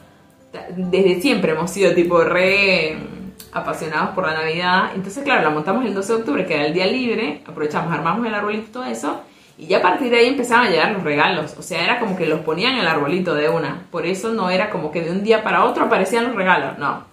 desde 0.76 1.22
siempre 1.22 1.52
hemos 1.52 1.72
sido 1.72 1.94
tipo 1.94 2.24
re 2.24 2.96
mm, 2.96 3.58
apasionados 3.58 4.10
por 4.12 4.26
la 4.26 4.34
Navidad. 4.34 4.92
Entonces, 4.96 5.24
claro, 5.24 5.44
la 5.44 5.50
montamos 5.50 5.86
el 5.86 5.94
12 5.94 6.14
de 6.14 6.20
octubre, 6.20 6.46
que 6.46 6.56
era 6.56 6.66
el 6.66 6.74
día 6.74 6.88
libre, 6.88 7.42
aprovechamos, 7.46 7.94
armamos 7.94 8.26
el 8.28 8.34
arbolito 8.34 8.68
y 8.68 8.72
todo 8.72 8.84
eso. 8.86 9.22
Y 9.58 9.68
ya 9.68 9.78
a 9.78 9.82
partir 9.82 10.10
de 10.10 10.18
ahí 10.18 10.28
empezaban 10.28 10.68
a 10.68 10.70
llegar 10.70 10.92
los 10.92 11.04
regalos. 11.04 11.56
O 11.58 11.62
sea, 11.62 11.84
era 11.84 12.00
como 12.00 12.18
que 12.18 12.26
los 12.26 12.40
ponían 12.42 12.74
en 12.74 12.80
el 12.80 12.88
arbolito 12.88 13.36
de 13.36 13.50
una. 13.50 13.84
Por 13.92 14.06
eso 14.06 14.32
no 14.34 14.50
era 14.50 14.70
como 14.70 14.92
que 14.92 15.02
de 15.02 15.12
un 15.12 15.24
día 15.24 15.44
para 15.44 15.66
otro 15.66 15.86
aparecían 15.86 16.26
los 16.26 16.36
regalos. 16.36 16.78
No. 16.78 17.04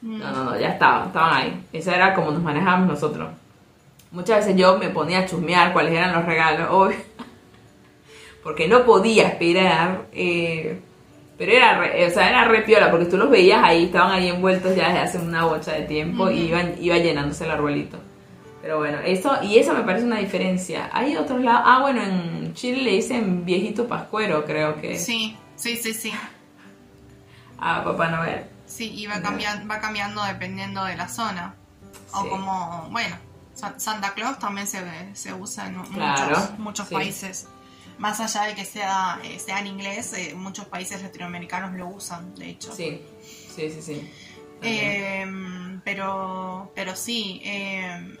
No, 0.00 0.30
no, 0.30 0.44
no, 0.44 0.58
ya 0.58 0.70
estaban, 0.70 1.08
estaban 1.08 1.34
ahí. 1.34 1.66
Esa 1.72 1.94
era 1.94 2.14
como 2.14 2.30
nos 2.30 2.42
manejábamos 2.42 2.88
nosotros. 2.88 3.28
Muchas 4.10 4.38
veces 4.38 4.56
yo 4.56 4.78
me 4.78 4.88
ponía 4.88 5.20
a 5.20 5.26
chusmear 5.26 5.72
cuáles 5.72 5.92
eran 5.92 6.14
los 6.14 6.24
regalos, 6.24 6.68
obvio. 6.70 6.96
porque 8.42 8.68
no 8.68 8.84
podía 8.84 9.26
esperar. 9.28 10.06
eh, 10.12 10.80
pero 11.38 11.52
era 11.52 11.78
re, 11.78 12.06
o 12.06 12.10
sea, 12.10 12.28
era 12.28 12.44
re 12.44 12.62
piola, 12.62 12.90
porque 12.90 13.06
tú 13.06 13.16
los 13.16 13.30
veías 13.30 13.62
ahí, 13.64 13.84
estaban 13.84 14.12
ahí 14.12 14.28
envueltos 14.28 14.74
ya 14.76 14.88
desde 14.88 14.98
hace 15.00 15.18
una 15.18 15.44
bocha 15.44 15.72
de 15.72 15.82
tiempo 15.82 16.30
y 16.30 16.40
iban, 16.48 16.74
iba 16.80 16.96
llenándose 16.98 17.44
el 17.44 17.52
arbolito. 17.52 17.98
Pero 18.60 18.78
bueno, 18.78 18.98
eso, 19.04 19.38
y 19.42 19.56
eso 19.58 19.72
me 19.72 19.82
parece 19.82 20.04
una 20.04 20.18
diferencia. 20.18 20.90
Hay 20.92 21.16
otros 21.16 21.40
lados, 21.40 21.62
ah 21.64 21.78
bueno, 21.80 22.02
en 22.02 22.52
Chile 22.54 22.82
le 22.82 22.90
dicen 22.90 23.44
viejito 23.44 23.86
pascuero, 23.86 24.44
creo 24.44 24.80
que 24.80 24.98
Sí, 24.98 25.36
sí, 25.56 25.76
sí, 25.76 25.94
sí. 25.94 26.12
a 27.58 27.84
Papá 27.84 28.08
Noel. 28.08 28.44
Sí, 28.66 28.92
y 28.94 29.06
va, 29.06 29.20
cambian- 29.22 29.68
va 29.70 29.80
cambiando 29.80 30.22
dependiendo 30.24 30.84
de 30.84 30.96
la 30.96 31.08
zona. 31.08 31.54
O 32.12 32.22
Sí. 32.22 32.28
como, 32.28 32.88
bueno, 32.90 33.16
Sa- 33.54 33.74
Santa 33.78 34.14
Claus 34.14 34.38
también 34.38 34.66
se, 34.68 34.80
se 35.14 35.34
usa 35.34 35.66
en 35.66 35.78
muchos, 35.78 35.94
Claro, 35.94 36.38
muchos 36.58 36.86
sí. 36.88 36.94
países. 36.94 37.48
Más 37.98 38.20
allá 38.20 38.44
de 38.44 38.54
que 38.54 38.64
sea, 38.64 39.20
eh, 39.24 39.38
sea 39.38 39.58
en 39.60 39.66
inglés, 39.66 40.12
eh, 40.12 40.34
muchos 40.34 40.66
países 40.66 41.02
latinoamericanos 41.02 41.74
lo 41.74 41.88
usan, 41.88 42.34
de 42.36 42.50
hecho. 42.50 42.74
Sí, 42.74 43.02
sí, 43.54 43.70
sí, 43.70 43.82
sí. 43.82 44.12
Eh, 44.62 45.26
pero, 45.84 46.72
pero 46.74 46.96
sí, 46.96 47.40
eh, 47.44 48.16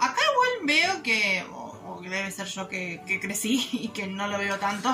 acá 0.00 0.20
igual 0.32 0.50
veo 0.64 1.02
que, 1.02 1.44
o, 1.52 1.80
o 1.86 2.00
que 2.00 2.08
debe 2.08 2.30
ser 2.30 2.46
yo 2.46 2.68
que, 2.68 3.00
que 3.06 3.20
crecí 3.20 3.68
y 3.72 3.88
que 3.88 4.06
no 4.06 4.28
lo 4.28 4.38
veo 4.38 4.58
tanto, 4.58 4.90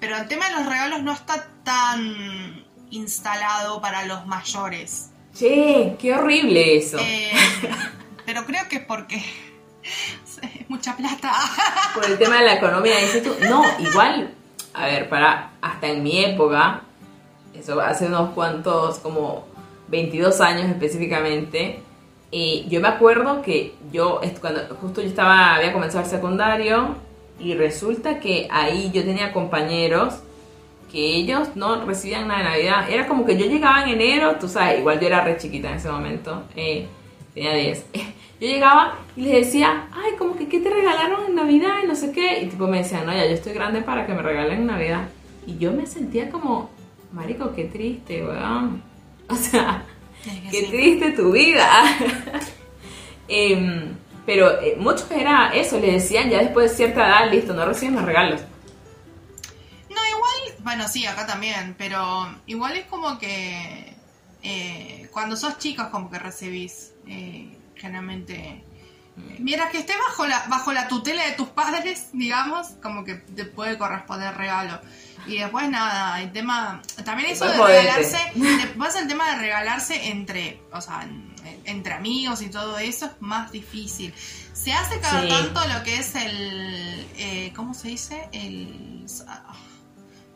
pero 0.00 0.16
el 0.16 0.28
tema 0.28 0.48
de 0.48 0.56
los 0.56 0.66
regalos 0.66 1.02
no 1.02 1.12
está 1.12 1.48
tan 1.64 2.64
instalado 2.90 3.80
para 3.80 4.04
los 4.06 4.26
mayores. 4.26 5.10
Che, 5.34 5.96
qué 5.98 6.14
horrible 6.14 6.76
eso. 6.76 6.98
Eh, 6.98 7.32
pero 8.26 8.44
creo 8.44 8.68
que 8.68 8.76
es 8.76 8.84
porque 8.84 9.22
es 10.42 10.68
mucha 10.68 10.96
plata. 10.96 11.32
Por 11.94 12.04
el 12.04 12.18
tema 12.18 12.38
de 12.38 12.46
la 12.46 12.54
economía, 12.54 12.98
dices 12.98 13.22
tú. 13.22 13.34
No, 13.48 13.64
igual, 13.78 14.34
a 14.74 14.86
ver, 14.86 15.08
para, 15.08 15.50
hasta 15.60 15.86
en 15.88 16.02
mi 16.02 16.24
época, 16.24 16.82
eso 17.54 17.80
hace 17.80 18.06
unos 18.06 18.30
cuantos, 18.30 18.98
como 18.98 19.46
22 19.88 20.40
años 20.40 20.68
específicamente, 20.68 21.80
eh, 22.30 22.66
yo 22.68 22.80
me 22.80 22.88
acuerdo 22.88 23.40
que 23.42 23.74
yo, 23.90 24.20
cuando 24.40 24.60
justo 24.80 25.00
yo 25.00 25.08
estaba, 25.08 25.54
había 25.54 25.72
comenzado 25.72 26.04
el 26.04 26.10
secundario, 26.10 26.96
y 27.40 27.54
resulta 27.54 28.18
que 28.18 28.48
ahí 28.50 28.90
yo 28.92 29.04
tenía 29.04 29.32
compañeros 29.32 30.14
que 30.90 31.16
ellos 31.16 31.50
no 31.54 31.84
recibían 31.84 32.28
nada 32.28 32.40
de 32.40 32.44
Navidad. 32.48 32.90
Era 32.90 33.06
como 33.06 33.24
que 33.24 33.36
yo 33.36 33.46
llegaba 33.46 33.84
en 33.84 33.90
enero, 33.90 34.36
tú 34.40 34.48
sabes, 34.48 34.80
igual 34.80 34.98
yo 34.98 35.06
era 35.06 35.22
re 35.22 35.36
chiquita 35.36 35.68
en 35.68 35.76
ese 35.76 35.90
momento, 35.90 36.44
eh, 36.56 36.88
tenía 37.38 37.54
10. 37.54 37.86
Yo 38.40 38.46
llegaba 38.46 38.98
y 39.16 39.22
les 39.22 39.46
decía, 39.46 39.88
ay, 39.92 40.12
como 40.16 40.36
que 40.36 40.48
qué 40.48 40.60
te 40.60 40.70
regalaron 40.70 41.26
en 41.26 41.34
Navidad 41.34 41.74
y 41.82 41.86
no 41.86 41.96
sé 41.96 42.12
qué. 42.12 42.40
Y 42.42 42.46
tipo 42.46 42.68
me 42.68 42.78
decían, 42.78 43.04
no, 43.04 43.12
ya 43.12 43.26
yo 43.26 43.32
estoy 43.32 43.52
grande 43.52 43.82
para 43.82 44.06
que 44.06 44.14
me 44.14 44.22
regalen 44.22 44.60
en 44.60 44.66
Navidad. 44.66 45.08
Y 45.44 45.58
yo 45.58 45.72
me 45.72 45.86
sentía 45.86 46.30
como, 46.30 46.70
marico, 47.12 47.52
qué 47.52 47.64
triste, 47.64 48.24
weón. 48.24 48.82
O 49.30 49.34
sea, 49.34 49.84
Es 50.24 50.40
que 50.40 50.50
qué 50.50 50.60
sí. 50.64 50.70
triste 50.70 51.10
tu 51.10 51.32
vida. 51.32 51.68
Em, 53.30 53.94
pero 54.24 54.62
eh, 54.62 54.76
muchos 54.78 55.10
era 55.10 55.50
eso, 55.52 55.78
les 55.78 55.94
decían 56.02 56.30
ya 56.30 56.38
después 56.38 56.70
de 56.70 56.76
cierta 56.78 57.06
edad, 57.06 57.30
listo, 57.30 57.52
no 57.52 57.66
reciben 57.66 57.96
los 57.96 58.04
regalos. 58.06 58.40
No, 59.90 59.96
igual, 59.96 60.56
bueno, 60.60 60.88
sí, 60.88 61.04
acá 61.04 61.26
también, 61.26 61.74
pero 61.76 62.26
igual 62.46 62.78
es 62.78 62.86
como 62.86 63.18
que 63.18 63.94
eh, 64.42 65.08
cuando 65.12 65.36
sos 65.36 65.58
chicos 65.58 65.88
como 65.88 66.10
que 66.10 66.18
recibís 66.18 66.92
eh, 67.08 67.58
generalmente... 67.76 68.64
Mientras 69.40 69.70
que 69.72 69.78
esté 69.78 69.94
bajo 69.96 70.28
la, 70.28 70.46
bajo 70.46 70.72
la 70.72 70.86
tutela 70.86 71.24
de 71.24 71.32
tus 71.32 71.48
padres, 71.48 72.10
digamos, 72.12 72.68
como 72.80 73.02
que 73.04 73.16
te 73.16 73.44
puede 73.44 73.76
corresponder 73.76 74.32
regalo. 74.36 74.80
Y 75.26 75.38
después 75.38 75.68
nada, 75.68 76.22
el 76.22 76.30
tema, 76.30 76.80
también 77.04 77.30
eso 77.30 77.44
de 77.44 77.50
Después 77.50 77.68
regalarse, 77.76 78.18
después 78.36 78.94
el 78.94 79.08
tema 79.08 79.28
de 79.32 79.38
regalarse 79.40 80.10
entre, 80.10 80.60
o 80.72 80.80
sea, 80.80 81.02
en- 81.02 81.34
entre 81.64 81.94
amigos 81.94 82.40
y 82.42 82.48
todo 82.48 82.78
eso 82.78 83.06
es 83.06 83.12
más 83.20 83.50
difícil. 83.50 84.14
Se 84.52 84.72
hace 84.72 85.00
cada 85.00 85.22
Sí. 85.22 85.28
tanto 85.28 85.66
lo 85.66 85.82
que 85.82 85.96
es 85.98 86.14
el, 86.14 87.06
eh, 87.16 87.52
¿cómo 87.56 87.74
se 87.74 87.88
dice? 87.88 88.28
El, 88.32 89.04
ah, 89.26 89.52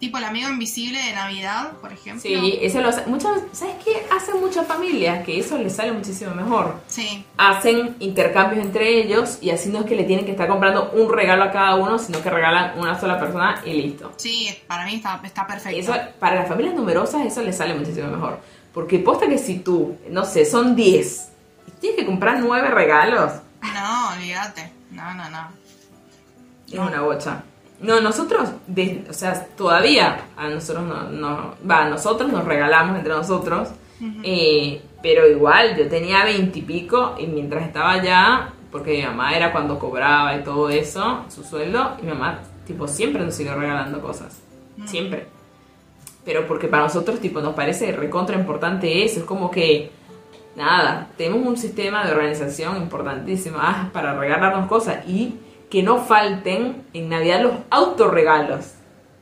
Tipo 0.03 0.19
el 0.19 0.25
amigo 0.25 0.49
invisible 0.49 0.99
de 0.99 1.12
Navidad, 1.12 1.75
por 1.81 1.93
ejemplo. 1.93 2.21
Sí, 2.23 2.59
eso 2.61 2.81
lo 2.81 2.88
hace. 2.88 3.07
Muchas, 3.07 3.41
¿Sabes 3.53 3.77
qué? 3.85 4.05
Hacen 4.11 4.41
muchas 4.41 4.67
familias 4.67 5.25
que 5.25 5.38
eso 5.38 5.57
les 5.59 5.77
sale 5.77 5.93
muchísimo 5.93 6.35
mejor. 6.35 6.81
Sí. 6.88 7.25
Hacen 7.37 7.95
intercambios 8.01 8.67
entre 8.67 8.99
ellos 8.99 9.38
y 9.41 9.51
así 9.51 9.69
no 9.69 9.79
es 9.79 9.85
que 9.87 9.95
le 9.95 10.03
tienen 10.03 10.25
que 10.25 10.33
estar 10.33 10.49
comprando 10.49 10.91
un 10.91 11.09
regalo 11.12 11.45
a 11.45 11.53
cada 11.53 11.77
uno, 11.77 12.01
sino 12.01 12.21
que 12.21 12.31
regalan 12.31 12.77
una 12.81 12.99
sola 12.99 13.17
persona 13.21 13.62
y 13.65 13.75
listo. 13.75 14.12
Sí, 14.17 14.49
para 14.67 14.85
mí 14.87 14.97
está, 14.97 15.21
está 15.23 15.47
perfecto. 15.47 15.79
Eso, 15.79 15.95
para 16.19 16.35
las 16.35 16.49
familias 16.49 16.75
numerosas 16.75 17.25
eso 17.25 17.41
les 17.41 17.57
sale 17.57 17.73
muchísimo 17.75 18.09
mejor. 18.09 18.41
Porque 18.75 18.99
posta 18.99 19.29
que 19.29 19.38
si 19.38 19.61
tú, 19.61 19.99
no 20.11 20.25
sé, 20.25 20.45
son 20.47 20.75
10 20.75 21.29
y 21.69 21.71
tienes 21.81 22.01
que 22.01 22.07
comprar 22.07 22.41
9 22.41 22.71
regalos, 22.71 23.35
No, 23.62 24.15
olvídate. 24.15 24.69
No, 24.91 25.15
no, 25.15 25.31
no. 25.31 25.47
es 26.67 26.77
una 26.77 27.03
bocha. 27.03 27.45
No, 27.83 28.01
nosotros, 28.01 28.51
de- 28.66 29.05
o 29.11 29.12
sea, 29.12 29.47
todavía 29.57 30.27
a 30.37 30.49
nosotros 30.49 30.85
no, 30.87 31.03
no- 31.11 31.55
va, 31.68 31.88
nosotros 31.88 32.31
nos 32.33 32.45
regalamos 32.45 32.97
entre 32.97 33.12
nosotros, 33.12 33.68
eh, 34.25 34.81
pero 35.03 35.29
igual 35.29 35.77
yo 35.77 35.88
tenía 35.88 36.25
veintipico 36.25 37.14
y, 37.18 37.27
mientras 37.27 37.64
estaba 37.66 37.92
allá, 37.92 38.51
porque 38.71 38.97
mi 38.99 39.03
mamá 39.05 39.37
era 39.37 39.53
cuando 39.53 39.79
cobraba 39.79 40.35
y 40.37 40.42
todo 40.42 40.71
eso, 40.71 41.25
su 41.29 41.42
sueldo, 41.45 41.97
y 42.01 42.07
mi 42.07 42.12
mamá, 42.12 42.38
tipo, 42.66 42.87
siempre 42.88 43.25
nos 43.25 43.35
siguió 43.35 43.55
regalando 43.55 44.01
cosas, 44.01 44.40
siempre. 44.87 45.27
Pero 46.25 46.47
porque 46.47 46.68
para 46.68 46.85
nosotros, 46.85 47.18
tipo, 47.21 47.40
nos 47.40 47.55
parece 47.55 47.92
recontra 47.92 48.37
importante 48.37 49.05
eso, 49.05 49.21
es 49.21 49.25
como 49.27 49.51
que, 49.51 49.90
nada, 50.57 51.09
tenemos 51.16 51.47
un 51.47 51.57
sistema 51.57 52.05
de 52.05 52.12
organización 52.12 52.77
importantísimo 52.77 53.59
ah, 53.61 53.90
para 53.92 54.14
regalarnos 54.18 54.68
cosas 54.68 55.07
y 55.09 55.35
que 55.73 55.83
no 55.83 56.05
falten 56.05 56.87
en 56.93 57.09
Navidad 57.09 57.41
los 57.41 57.55
autorregalos. 57.71 58.67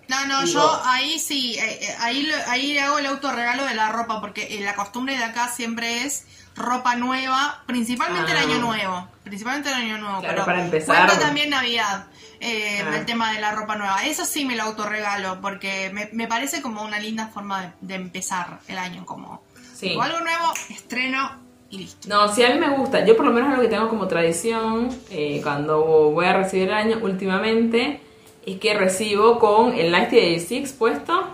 No, 0.09 0.27
no, 0.27 0.43
Digo- 0.43 0.55
yo 0.61 0.83
ahí 0.85 1.21
sí, 1.21 1.57
eh, 1.57 1.79
eh, 1.83 1.97
ahí, 2.01 2.29
ahí 2.49 2.77
hago 2.79 2.99
el 2.99 3.07
autorregalo 3.07 3.65
de 3.65 3.75
la 3.75 3.91
ropa, 3.93 4.21
porque 4.21 4.57
eh, 4.59 4.61
la 4.61 4.75
costumbre 4.75 5.17
de 5.17 5.23
acá 5.23 5.47
siempre 5.47 6.03
es 6.05 6.27
ropa 6.57 6.97
nueva, 6.97 7.63
principalmente 7.67 8.33
Ah. 8.33 8.43
el 8.43 8.51
año 8.51 8.59
nuevo, 8.59 9.09
principalmente 9.23 9.69
el 9.69 9.77
año 9.77 9.99
nuevo, 9.99 10.19
Claro, 10.19 10.35
pero 10.35 10.45
para 10.45 10.65
empezar. 10.65 11.07
cuenta 11.07 11.25
también 11.25 11.51
Navidad, 11.51 12.07
eh, 12.41 12.83
Ah. 12.85 12.97
el 12.97 13.07
tema 13.07 13.33
de 13.33 13.41
la 13.41 13.53
ropa 13.53 13.77
nueva, 13.77 14.05
eso 14.05 14.25
sí 14.25 14.45
me 14.45 14.57
lo 14.57 14.65
autorregalo, 14.65 15.41
porque 15.41 15.91
me, 15.95 16.09
me 16.13 16.27
parece 16.27 16.61
como 16.61 16.83
una 16.83 16.99
linda 16.99 17.29
forma 17.29 17.63
de, 17.63 17.73
de 17.83 17.95
empezar 17.95 18.59
el 18.67 18.79
año, 18.79 19.07
como 19.07 19.45
Sí. 19.77 19.97
algo 20.03 20.19
nuevo, 20.19 20.53
estreno 20.71 21.49
y 21.71 21.79
listo. 21.79 22.09
No, 22.09 22.33
sí, 22.35 22.43
a 22.43 22.51
mí 22.51 22.59
me 22.59 22.69
gusta. 22.71 23.05
Yo 23.05 23.17
por 23.17 23.25
lo 23.27 23.33
menos 23.33 23.55
lo 23.57 23.63
que 23.63 23.69
tengo 23.69 23.89
como 23.89 24.07
tradición 24.09 24.89
eh, 25.11 25.41
cuando 25.43 25.81
voy 26.11 26.27
a 26.27 26.33
recibir 26.33 26.69
el 26.69 26.75
año 26.75 26.99
últimamente 27.03 28.01
es 28.45 28.59
que 28.59 28.75
recibo 28.75 29.39
con 29.39 29.75
el 29.75 29.93
de 30.17 30.41
Six 30.41 30.73
puesto, 30.73 31.25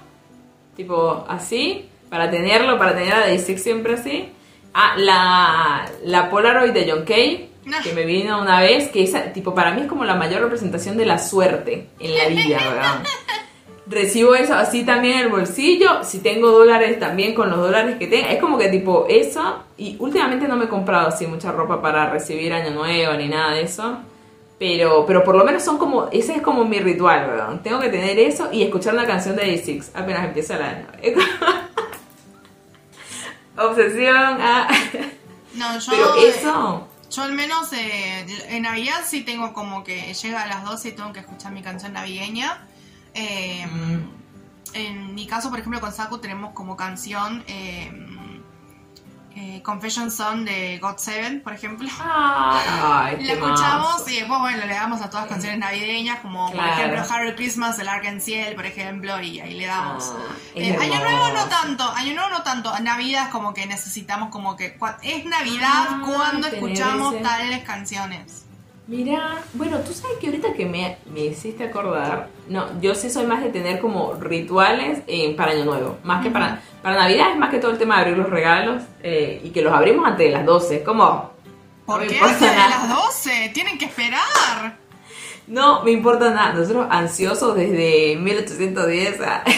tipo 0.77 1.25
así, 1.29 1.89
para 2.11 2.31
tenerlo, 2.31 2.79
para 2.79 2.95
tener 2.95 3.13
a 3.15 3.39
Six 3.39 3.63
siempre 3.63 3.95
así. 3.95 4.29
Ah, 4.75 4.95
la, 4.99 5.91
la 6.05 6.29
Polaroid 6.31 6.73
de 6.73 6.91
John 6.91 7.05
Kay, 7.05 7.51
Ah. 7.69 7.81
que 7.83 7.93
me 7.93 8.05
vino 8.05 8.41
una 8.41 8.61
vez, 8.61 8.91
que 8.91 9.03
esa, 9.03 9.33
tipo, 9.33 9.53
para 9.53 9.73
mí 9.73 9.81
es 9.83 9.87
como 9.89 10.05
la 10.05 10.15
mayor 10.15 10.41
representación 10.43 10.97
de 10.97 11.05
la 11.05 11.19
suerte 11.19 11.89
en 11.99 12.15
la 12.17 12.29
vida, 12.29 12.59
¿verdad? 12.59 13.03
Recibo 13.89 14.35
eso 14.35 14.55
así 14.55 14.85
también 14.85 15.19
en 15.19 15.25
el 15.27 15.29
bolsillo. 15.29 16.03
Si 16.03 16.19
tengo 16.19 16.51
dólares, 16.51 16.99
también 16.99 17.35
con 17.35 17.51
los 17.51 17.59
dólares 17.59 17.97
que 17.99 18.09
tengo. 18.09 18.27
Es 18.29 18.41
como 18.41 18.59
que 18.59 18.69
tipo 18.69 19.07
eso. 19.09 19.63
Y 19.79 19.97
últimamente 20.01 20.49
no 20.49 20.57
me 20.57 20.65
he 20.65 20.69
comprado 20.69 21.09
así 21.09 21.27
mucha 21.27 21.53
ropa 21.53 21.81
para 21.81 22.11
recibir 22.11 22.53
año 22.53 22.71
nuevo 22.71 23.15
ni 23.15 23.29
nada 23.29 23.55
de 23.55 23.63
eso. 23.63 23.99
Pero, 24.59 25.05
pero 25.07 25.23
por 25.23 25.37
lo 25.37 25.45
menos 25.45 25.63
son 25.63 25.79
como, 25.79 26.09
ese 26.11 26.35
es 26.37 26.43
como 26.43 26.65
mi 26.65 26.81
ritual, 26.81 27.27
¿verdad? 27.27 27.61
Tengo 27.63 27.79
que 27.79 27.91
tener 27.91 28.19
eso 28.19 28.49
y 28.51 28.63
escuchar 28.63 28.95
una 28.95 29.07
canción 29.07 29.37
de 29.37 29.55
A6 29.55 29.91
apenas 29.95 30.25
empieza 30.25 30.57
el 30.57 30.63
año. 30.63 30.87
Obsesión. 33.59 34.39
ah. 34.41 34.69
No, 35.55 35.79
yo, 35.79 35.87
Pero 35.91 36.17
eh, 36.17 36.29
eso. 36.29 36.89
Yo 37.11 37.23
al 37.23 37.33
menos 37.33 37.73
eh, 37.73 38.27
en 38.49 38.63
Navidad 38.63 39.03
sí 39.05 39.23
tengo 39.23 39.53
como 39.53 39.85
que 39.85 40.13
llega 40.13 40.43
a 40.43 40.47
las 40.47 40.65
12 40.65 40.89
y 40.89 40.93
tengo 40.93 41.13
que 41.13 41.21
escuchar 41.21 41.53
mi 41.53 41.63
canción 41.63 41.93
navideña. 41.93 42.67
Eh, 43.17 43.67
Mm. 43.67 44.17
En 44.75 45.15
mi 45.15 45.27
caso, 45.27 45.49
por 45.49 45.59
ejemplo, 45.59 45.81
con 45.81 45.91
Saku 45.93 46.19
tenemos 46.19 46.53
como 46.53 46.77
canción 46.77 47.43
eh, 47.47 47.91
eh, 49.35 49.63
Confession 49.63 50.11
Song 50.11 50.45
de 50.45 50.79
God 50.79 50.97
Seven, 50.97 51.43
por 51.43 51.53
ejemplo. 51.53 51.89
Ay, 52.01 53.17
La 53.25 53.33
escuchamos 53.35 54.09
y 54.11 54.17
después, 54.17 54.39
bueno, 54.41 54.65
le 54.67 54.73
damos 54.75 55.03
a 55.03 55.11
todas 55.11 55.27
canciones 55.27 55.59
navideñas, 55.59 56.21
como 56.21 56.51
por 56.51 56.65
ejemplo 56.65 57.03
Harry 57.11 57.35
Christmas 57.35 57.77
del 57.77 57.89
Arkansas, 57.89 58.55
por 58.55 58.65
ejemplo, 58.65 59.21
y 59.21 59.41
ahí 59.41 59.55
le 59.55 59.67
damos. 59.67 60.13
Ah, 60.17 60.35
Eh, 60.55 60.75
año 60.75 61.01
Nuevo 61.01 61.29
no 61.35 61.45
tanto, 61.47 61.85
Año 61.93 62.15
Nuevo 62.15 62.31
no 62.31 62.43
tanto, 62.43 62.79
Navidad 62.81 63.25
es 63.25 63.29
como 63.29 63.53
que 63.53 63.67
necesitamos 63.67 64.31
como 64.31 64.57
que 64.57 64.79
es 65.03 65.25
Navidad 65.27 65.87
Ah, 65.91 66.03
cuando 66.05 66.47
escuchamos 66.49 67.15
ese- 67.15 67.23
tales 67.23 67.63
canciones. 67.65 68.46
Mira, 68.89 69.43
bueno, 69.55 69.81
tú 69.81 69.93
sabes 69.93 70.17
que 70.19 70.29
ahorita 70.29 70.53
que 70.53 70.65
me, 70.65 70.99
me 71.13 71.25
hiciste 71.25 71.65
acordar, 71.65 72.29
no, 72.49 72.81
yo 72.81 72.95
sí 72.95 73.11
soy 73.11 73.27
más 73.27 73.43
de 73.43 73.51
tener 73.51 73.81
como 73.81 74.15
rituales 74.15 75.01
eh, 75.09 75.35
para 75.37 75.51
Año 75.51 75.65
Nuevo, 75.65 75.99
más 76.05 76.23
que 76.23 76.31
para, 76.31 76.63
para 76.83 76.95
Navidad 76.95 77.33
es 77.33 77.37
más 77.37 77.51
que 77.51 77.59
todo 77.59 77.73
el 77.73 77.79
tema 77.79 77.97
de 77.97 78.03
abrir 78.03 78.17
los 78.17 78.31
regalos 78.31 78.85
eh, 79.03 79.41
y 79.43 79.51
que 79.51 79.63
los 79.63 79.73
abrimos 79.73 80.07
antes 80.07 80.27
de 80.27 80.33
las 80.33 80.47
12, 80.47 80.77
es 80.77 80.83
como... 80.83 81.33
¿Por 81.85 82.03
no 82.03 82.09
qué 82.09 82.19
hasta 82.21 82.51
de 82.51 82.57
las 82.57 82.89
12? 82.89 83.51
Tienen 83.53 83.77
que 83.77 83.87
esperar. 83.87 84.77
No 85.49 85.83
me 85.83 85.91
importa 85.91 86.31
nada, 86.31 86.53
nosotros 86.53 86.87
ansiosos 86.89 87.57
desde 87.57 88.17
1810 88.17 89.21
a... 89.21 89.45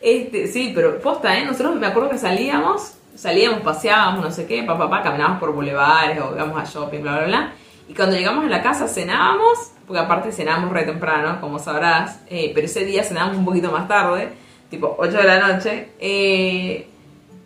Este, 0.00 0.48
sí, 0.48 0.72
pero 0.74 0.98
posta, 0.98 1.38
¿eh? 1.38 1.44
Nosotros 1.44 1.78
me 1.78 1.86
acuerdo 1.86 2.08
que 2.08 2.16
salíamos, 2.16 2.94
salíamos, 3.14 3.60
paseábamos, 3.60 4.24
no 4.24 4.30
sé 4.30 4.46
qué, 4.46 4.62
papá, 4.62 4.88
papá, 4.88 5.02
caminábamos 5.02 5.40
por 5.40 5.52
bulevares 5.52 6.20
o 6.20 6.34
íbamos 6.34 6.60
a 6.60 6.64
shopping, 6.64 7.00
bla, 7.00 7.18
bla, 7.18 7.26
bla. 7.26 7.52
Y 7.88 7.94
cuando 7.94 8.16
llegamos 8.16 8.44
a 8.44 8.48
la 8.48 8.62
casa 8.62 8.86
cenábamos, 8.86 9.72
porque 9.86 10.00
aparte 10.00 10.30
cenábamos 10.30 10.72
re 10.72 10.84
temprano, 10.84 11.40
como 11.40 11.58
sabrás, 11.58 12.20
eh, 12.28 12.52
pero 12.54 12.66
ese 12.66 12.84
día 12.84 13.02
cenábamos 13.02 13.38
un 13.38 13.44
poquito 13.44 13.72
más 13.72 13.88
tarde, 13.88 14.28
tipo 14.70 14.94
8 14.98 15.16
de 15.16 15.24
la 15.24 15.48
noche, 15.48 15.90
eh, 15.98 16.88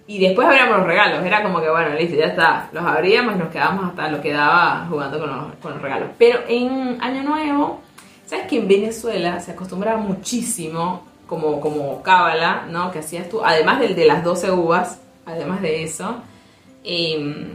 y 0.06 0.18
después 0.18 0.46
abríamos 0.46 0.78
los 0.78 0.86
regalos, 0.86 1.24
era 1.24 1.42
como 1.42 1.62
que 1.62 1.70
bueno, 1.70 1.94
listo, 1.94 2.14
ya 2.14 2.26
está, 2.26 2.68
los 2.72 2.84
abríamos 2.84 3.36
y 3.36 3.38
nos 3.38 3.48
quedábamos 3.48 3.86
hasta 3.86 4.10
lo 4.10 4.20
que 4.20 4.32
daba 4.32 4.86
jugando 4.90 5.18
con 5.18 5.30
los, 5.30 5.54
con 5.62 5.72
los 5.72 5.80
regalos. 5.80 6.10
Pero 6.18 6.40
en 6.46 6.98
Año 7.00 7.22
Nuevo, 7.22 7.80
¿sabes 8.26 8.46
que 8.46 8.58
en 8.58 8.68
Venezuela 8.68 9.40
se 9.40 9.52
acostumbraba 9.52 9.96
muchísimo, 9.96 11.06
como, 11.26 11.58
como 11.58 12.02
cábala, 12.02 12.66
¿no? 12.68 12.90
Que 12.90 12.98
hacías 12.98 13.30
tú, 13.30 13.42
además 13.42 13.80
del 13.80 13.96
de 13.96 14.04
las 14.04 14.22
12 14.22 14.50
uvas, 14.50 15.00
además 15.26 15.62
de 15.62 15.82
eso, 15.84 16.22
eh, 16.84 17.46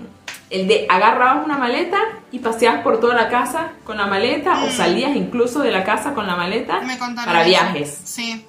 el 0.49 0.67
de 0.67 0.85
agarrabas 0.89 1.45
una 1.45 1.57
maleta 1.57 1.97
y 2.31 2.39
paseabas 2.39 2.81
por 2.81 2.99
toda 2.99 3.13
la 3.15 3.29
casa 3.29 3.73
con 3.83 3.97
la 3.97 4.07
maleta, 4.07 4.63
o 4.63 4.67
Mm. 4.67 4.71
salías 4.71 5.15
incluso 5.15 5.59
de 5.61 5.71
la 5.71 5.83
casa 5.83 6.13
con 6.13 6.25
la 6.27 6.35
maleta 6.35 6.81
para 7.25 7.41
eso. 7.41 7.49
viajes 7.49 8.01
Sí. 8.03 8.45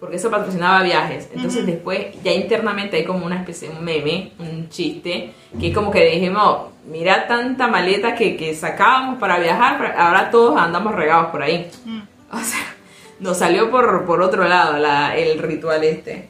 porque 0.00 0.16
eso 0.16 0.30
patrocinaba 0.30 0.82
viajes. 0.82 1.28
Entonces 1.34 1.64
después 1.64 2.06
ya 2.22 2.32
internamente 2.32 2.96
hay 2.96 3.04
como 3.04 3.24
una 3.24 3.36
especie, 3.36 3.70
un 3.70 3.82
meme, 3.84 4.32
un 4.38 4.68
chiste, 4.68 5.32
que 5.58 5.68
es 5.68 5.74
como 5.74 5.90
que 5.90 6.04
dijimos, 6.10 6.72
mira 6.90 7.26
tanta 7.26 7.68
maleta 7.68 8.14
que, 8.14 8.36
que 8.36 8.54
sacábamos 8.54 9.18
para 9.18 9.38
viajar, 9.38 9.94
ahora 9.96 10.30
todos 10.30 10.60
andamos 10.60 10.94
regados 10.94 11.28
por 11.30 11.42
ahí. 11.42 11.70
Mm. 11.84 12.00
O 12.32 12.38
sea, 12.40 12.60
nos 13.20 13.38
salió 13.38 13.70
por, 13.70 14.04
por 14.04 14.20
otro 14.20 14.44
lado 14.46 14.76
la, 14.78 15.16
el 15.16 15.38
ritual 15.38 15.84
este. 15.84 16.28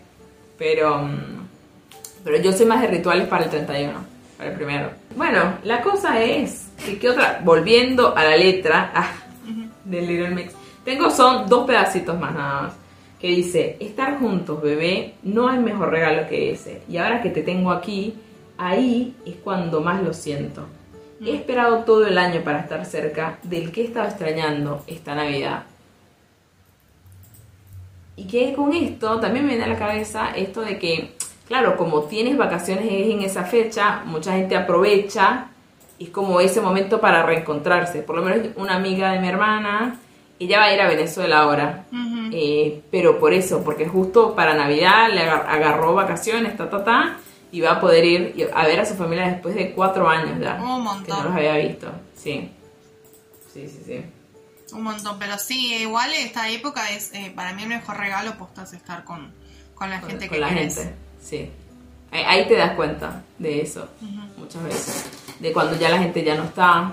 Pero, 0.58 0.98
mm, 0.98 1.43
pero 2.24 2.38
yo 2.38 2.52
soy 2.52 2.66
más 2.66 2.80
de 2.80 2.88
rituales 2.88 3.28
para 3.28 3.44
el 3.44 3.50
31, 3.50 3.92
para 4.38 4.50
el 4.50 4.56
primero. 4.56 4.90
Bueno, 5.14 5.58
la 5.62 5.82
cosa 5.82 6.20
es 6.22 6.68
que, 6.84 6.98
¿qué 6.98 7.10
otra? 7.10 7.40
Volviendo 7.44 8.16
a 8.16 8.24
la 8.24 8.36
letra 8.36 8.90
ah, 8.94 9.12
del 9.84 10.06
Little 10.06 10.30
Mix, 10.30 10.54
tengo 10.84 11.10
son 11.10 11.48
dos 11.48 11.66
pedacitos 11.66 12.18
más 12.18 12.34
nada 12.34 12.62
más. 12.62 12.74
Que 13.20 13.28
dice, 13.28 13.76
estar 13.80 14.18
juntos, 14.18 14.60
bebé, 14.60 15.14
no 15.22 15.48
hay 15.48 15.58
mejor 15.58 15.90
regalo 15.90 16.28
que 16.28 16.50
ese. 16.50 16.82
Y 16.88 16.98
ahora 16.98 17.22
que 17.22 17.30
te 17.30 17.42
tengo 17.42 17.70
aquí, 17.70 18.14
ahí 18.58 19.16
es 19.24 19.36
cuando 19.36 19.80
más 19.80 20.02
lo 20.02 20.12
siento. 20.12 20.66
He 21.24 21.36
esperado 21.36 21.84
todo 21.84 22.06
el 22.06 22.18
año 22.18 22.42
para 22.42 22.60
estar 22.60 22.84
cerca 22.84 23.38
del 23.42 23.72
que 23.72 23.84
estaba 23.84 24.08
extrañando 24.08 24.82
esta 24.86 25.14
Navidad. 25.14 25.64
Y 28.16 28.24
que 28.24 28.52
con 28.52 28.72
esto 28.74 29.18
también 29.20 29.46
me 29.46 29.52
viene 29.52 29.64
a 29.64 29.68
la 29.68 29.78
cabeza 29.78 30.30
esto 30.36 30.60
de 30.60 30.78
que, 30.78 31.14
claro, 31.46 31.76
como 31.76 32.02
tienes 32.04 32.36
vacaciones 32.36 32.86
en 32.90 33.22
esa 33.22 33.44
fecha, 33.44 34.02
mucha 34.04 34.32
gente 34.32 34.56
aprovecha, 34.56 35.46
es 35.98 36.08
como 36.10 36.40
ese 36.40 36.60
momento 36.60 37.00
para 37.00 37.22
reencontrarse. 37.24 38.02
Por 38.02 38.16
lo 38.16 38.22
menos 38.22 38.48
una 38.56 38.74
amiga 38.76 39.12
de 39.12 39.20
mi 39.20 39.28
hermana, 39.28 39.96
ella 40.38 40.58
va 40.58 40.64
a 40.64 40.74
ir 40.74 40.80
a 40.80 40.88
Venezuela 40.88 41.38
ahora. 41.40 41.84
Eh, 42.32 42.82
pero 42.90 43.18
por 43.20 43.32
eso, 43.32 43.62
porque 43.62 43.86
justo 43.86 44.34
para 44.34 44.54
Navidad 44.54 45.08
le 45.12 45.20
agar- 45.22 45.46
agarró 45.48 45.94
vacaciones, 45.94 46.56
ta, 46.56 46.68
ta, 46.68 46.82
ta, 46.82 47.16
y 47.52 47.60
va 47.60 47.72
a 47.72 47.80
poder 47.80 48.04
ir 48.04 48.34
y- 48.36 48.42
a 48.52 48.66
ver 48.66 48.80
a 48.80 48.84
su 48.84 48.94
familia 48.94 49.28
después 49.28 49.54
de 49.54 49.70
cuatro 49.72 50.08
años 50.08 50.40
ya. 50.40 50.54
Un 50.60 50.82
montón. 50.82 51.04
Que 51.04 51.12
no 51.12 51.22
los 51.24 51.34
había 51.36 51.56
visto, 51.58 51.86
sí. 52.16 52.50
Sí, 53.52 53.68
sí, 53.68 53.82
sí. 53.86 54.04
Un 54.74 54.82
montón, 54.82 55.16
pero 55.20 55.38
sí, 55.38 55.74
igual 55.76 56.10
esta 56.12 56.48
época 56.48 56.90
es, 56.90 57.12
eh, 57.14 57.32
para 57.36 57.52
mí 57.52 57.62
el 57.62 57.68
mejor 57.68 57.96
regalo 57.96 58.36
postas 58.36 58.72
estar 58.72 59.04
con, 59.04 59.32
con 59.76 59.88
la 59.90 60.00
con, 60.00 60.10
gente 60.10 60.26
con 60.26 60.34
que 60.34 60.40
la 60.40 60.48
querés. 60.48 60.76
gente. 60.76 60.94
Sí. 61.24 61.50
Ahí, 62.12 62.46
te 62.46 62.54
das 62.54 62.72
cuenta 62.76 63.22
de 63.38 63.62
eso 63.62 63.88
muchas 64.36 64.62
veces. 64.62 65.04
De 65.40 65.52
cuando 65.52 65.76
ya 65.76 65.88
la 65.88 65.98
gente 65.98 66.22
ya 66.22 66.36
no 66.36 66.44
está. 66.44 66.92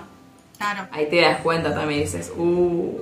Claro. 0.58 0.88
Ahí 0.90 1.08
te 1.08 1.20
das 1.20 1.40
cuenta 1.42 1.72
también 1.74 2.00
dices, 2.00 2.32
uh. 2.36 2.92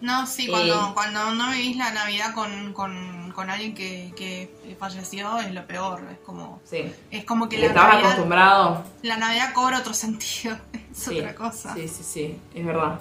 No, 0.00 0.26
sí, 0.28 0.44
Eh. 0.46 0.50
cuando, 0.50 0.92
cuando 0.94 1.32
no 1.32 1.50
vivís 1.50 1.76
la 1.76 1.90
Navidad 1.92 2.32
con, 2.34 2.72
con, 2.72 3.32
con 3.34 3.50
alguien 3.50 3.74
que, 3.74 4.12
que 4.16 4.76
falleció 4.78 5.38
es 5.38 5.52
lo 5.52 5.66
peor. 5.66 6.02
Es 6.12 6.18
como, 6.24 6.60
Sí. 6.64 6.92
es 7.10 7.24
como 7.24 7.48
que 7.48 7.56
Que 7.56 7.62
la 7.62 7.68
estabas 7.68 7.90
Navidad, 7.94 8.10
acostumbrado. 8.10 8.84
la 9.02 9.16
Navidad 9.16 9.52
cobra 9.54 9.78
otro 9.80 9.94
sentido. 9.94 10.56
Es 10.92 10.98
Sí, 11.04 11.18
otra 11.18 11.34
cosa. 11.34 11.74
Sí, 11.74 11.88
sí, 11.88 12.02
sí, 12.04 12.38
es 12.54 12.64
verdad. 12.66 13.00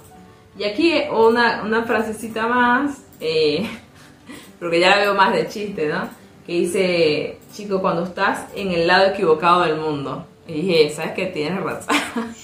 Y 0.58 0.64
aquí 0.64 0.94
una, 1.12 1.62
una 1.64 1.84
frasecita 1.84 2.48
más, 2.48 2.98
eh, 3.20 3.68
porque 4.60 4.80
ya 4.80 4.90
la 4.90 4.98
veo 4.98 5.14
más 5.14 5.34
de 5.34 5.48
chiste, 5.48 5.88
¿no? 5.88 6.10
Que 6.48 6.54
dice, 6.54 7.38
chico, 7.54 7.82
cuando 7.82 8.06
estás 8.06 8.46
en 8.56 8.72
el 8.72 8.88
lado 8.88 9.08
equivocado 9.08 9.64
del 9.64 9.76
mundo. 9.76 10.26
Y 10.48 10.62
dije, 10.62 10.90
¿sabes 10.90 11.12
qué? 11.12 11.26
Tienes 11.26 11.62
razón. 11.62 11.96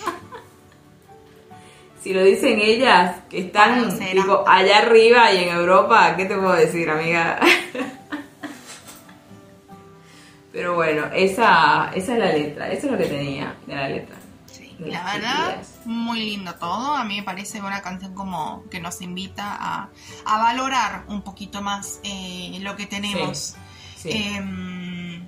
si 2.03 2.13
lo 2.13 2.21
dicen 2.21 2.59
ellas, 2.59 3.21
que 3.29 3.39
están 3.39 3.97
tipo, 3.97 4.43
allá 4.45 4.79
arriba 4.79 5.31
y 5.31 5.45
en 5.45 5.55
Europa, 5.55 6.17
¿qué 6.17 6.25
te 6.25 6.35
puedo 6.35 6.51
decir, 6.51 6.89
amiga? 6.89 7.39
Pero 10.51 10.75
bueno, 10.75 11.05
esa, 11.15 11.91
esa 11.95 12.13
es 12.13 12.19
la 12.19 12.33
letra, 12.33 12.69
eso 12.71 12.87
es 12.87 12.91
lo 12.91 12.97
que 12.97 13.05
tenía 13.05 13.55
de 13.65 13.75
la 13.75 13.87
letra. 13.87 14.17
Sí, 14.45 14.75
de 14.77 14.91
la 14.91 15.13
verdad, 15.13 15.63
muy 15.85 16.19
lindo 16.19 16.53
todo. 16.55 16.93
A 16.93 17.05
mí 17.05 17.17
me 17.17 17.23
parece 17.23 17.61
una 17.61 17.81
canción 17.81 18.13
como 18.13 18.65
que 18.69 18.81
nos 18.81 19.01
invita 19.01 19.57
a, 19.59 19.89
a 20.25 20.37
valorar 20.43 21.05
un 21.07 21.21
poquito 21.21 21.61
más 21.61 22.01
eh, 22.03 22.59
lo 22.59 22.75
que 22.75 22.85
tenemos. 22.85 23.37
Sí. 23.37 23.55
Eh, 24.05 25.23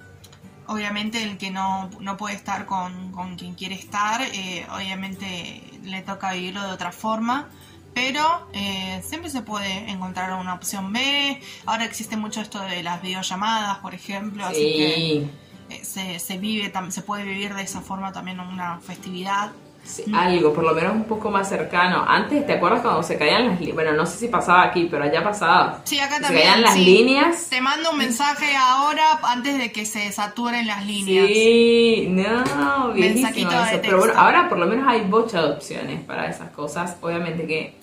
obviamente 0.67 1.23
el 1.23 1.37
que 1.37 1.51
no, 1.51 1.89
no 1.99 2.17
puede 2.17 2.35
estar 2.35 2.65
con, 2.65 3.11
con 3.11 3.35
quien 3.35 3.53
quiere 3.55 3.75
estar, 3.75 4.21
eh, 4.21 4.65
obviamente 4.73 5.61
le 5.83 6.01
toca 6.01 6.33
vivirlo 6.33 6.63
de 6.63 6.71
otra 6.71 6.91
forma. 6.91 7.49
Pero 7.93 8.49
eh, 8.51 9.01
siempre 9.05 9.29
se 9.29 9.41
puede 9.41 9.89
encontrar 9.89 10.33
una 10.33 10.53
opción 10.53 10.91
B. 10.91 11.39
Ahora 11.65 11.85
existe 11.85 12.17
mucho 12.17 12.41
esto 12.41 12.59
de 12.59 12.83
las 12.83 13.01
videollamadas, 13.01 13.77
por 13.77 13.95
ejemplo. 13.95 14.45
Así 14.45 14.59
que 14.59 15.29
eh, 15.69 15.85
se, 15.85 16.19
se 16.19 16.37
vive, 16.37 16.73
se 16.89 17.01
puede 17.03 17.23
vivir 17.23 17.53
de 17.53 17.63
esa 17.63 17.79
forma 17.79 18.11
también 18.11 18.41
una 18.41 18.81
festividad. 18.81 19.51
Sí, 19.85 20.03
algo, 20.13 20.51
por 20.51 20.63
lo 20.63 20.73
menos 20.73 20.93
un 20.95 21.03
poco 21.03 21.29
más 21.29 21.47
cercano. 21.47 22.03
Antes, 22.07 22.45
¿te 22.47 22.53
acuerdas 22.53 22.81
cuando 22.81 23.03
se 23.03 23.17
caían 23.17 23.47
las 23.47 23.59
líneas? 23.59 23.75
Bueno, 23.75 23.93
no 23.93 24.05
sé 24.05 24.17
si 24.17 24.27
pasaba 24.27 24.63
aquí, 24.63 24.87
pero 24.89 25.03
allá 25.03 25.23
pasaba. 25.23 25.81
Sí, 25.83 25.99
acá 25.99 26.15
se 26.15 26.21
también. 26.23 26.43
caían 26.47 26.61
las 26.63 26.73
sí. 26.73 26.85
líneas. 26.85 27.47
Te 27.49 27.61
mando 27.61 27.91
un 27.91 27.97
mensaje 27.99 28.55
ahora 28.55 29.19
antes 29.23 29.57
de 29.59 29.71
que 29.71 29.85
se 29.85 30.11
saturen 30.11 30.65
las 30.65 30.85
líneas. 30.85 31.27
Sí, 31.27 32.07
no, 32.09 32.91
viejísimo 32.93 33.51
eso. 33.51 33.79
Pero 33.81 33.99
bueno, 33.99 34.13
ahora 34.17 34.49
por 34.49 34.57
lo 34.57 34.65
menos 34.65 34.87
hay 34.87 35.01
bocha 35.01 35.41
de 35.43 35.53
opciones 35.53 36.01
para 36.03 36.27
esas 36.29 36.49
cosas. 36.49 36.97
Obviamente 37.01 37.45
que 37.45 37.75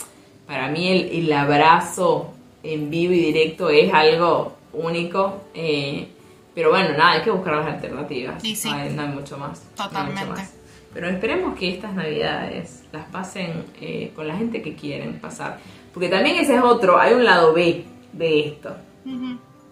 para 0.47 0.69
mí 0.69 0.89
el, 0.89 1.09
el 1.25 1.33
abrazo 1.33 2.33
en 2.65 2.91
vivo 2.91 3.13
y 3.13 3.19
directo 3.21 3.71
es 3.71 3.93
algo 3.95 4.57
único. 4.73 5.45
eh, 5.55 6.09
pero 6.55 6.69
bueno, 6.69 6.91
nada, 6.99 7.13
hay 7.13 7.23
que 7.23 7.31
buscar 7.31 7.55
las 7.57 7.67
alternativas. 7.67 8.43
Sí. 8.43 8.59
no, 8.65 8.75
hay, 8.75 8.91
no 8.91 9.03
hay 9.03 9.09
mucho 9.09 9.39
más. 9.39 9.63
no 9.79 9.85
hay 9.85 9.89
mucho 9.89 9.89
Totalmente. 9.89 10.27
más. 10.27 10.53
Pero 10.93 11.09
esperemos 11.09 11.59
que 11.59 11.71
estas 11.71 11.95
navidades 11.95 12.83
las 12.93 13.07
pasen 13.07 13.65
eh, 13.81 14.13
con 14.15 14.29
la 14.29 14.37
gente 14.37 14.61
que 14.61 14.75
quieren 14.75 15.19
pasar. 15.21 15.59
Porque 15.93 16.09
también 16.09 16.37
ese 16.37 16.57
es 16.57 16.63
otro, 16.63 16.99
hay 16.99 17.15
un 17.15 17.25
lado 17.25 17.53
B 17.53 17.85
de 18.13 18.49
esto. 18.49 18.77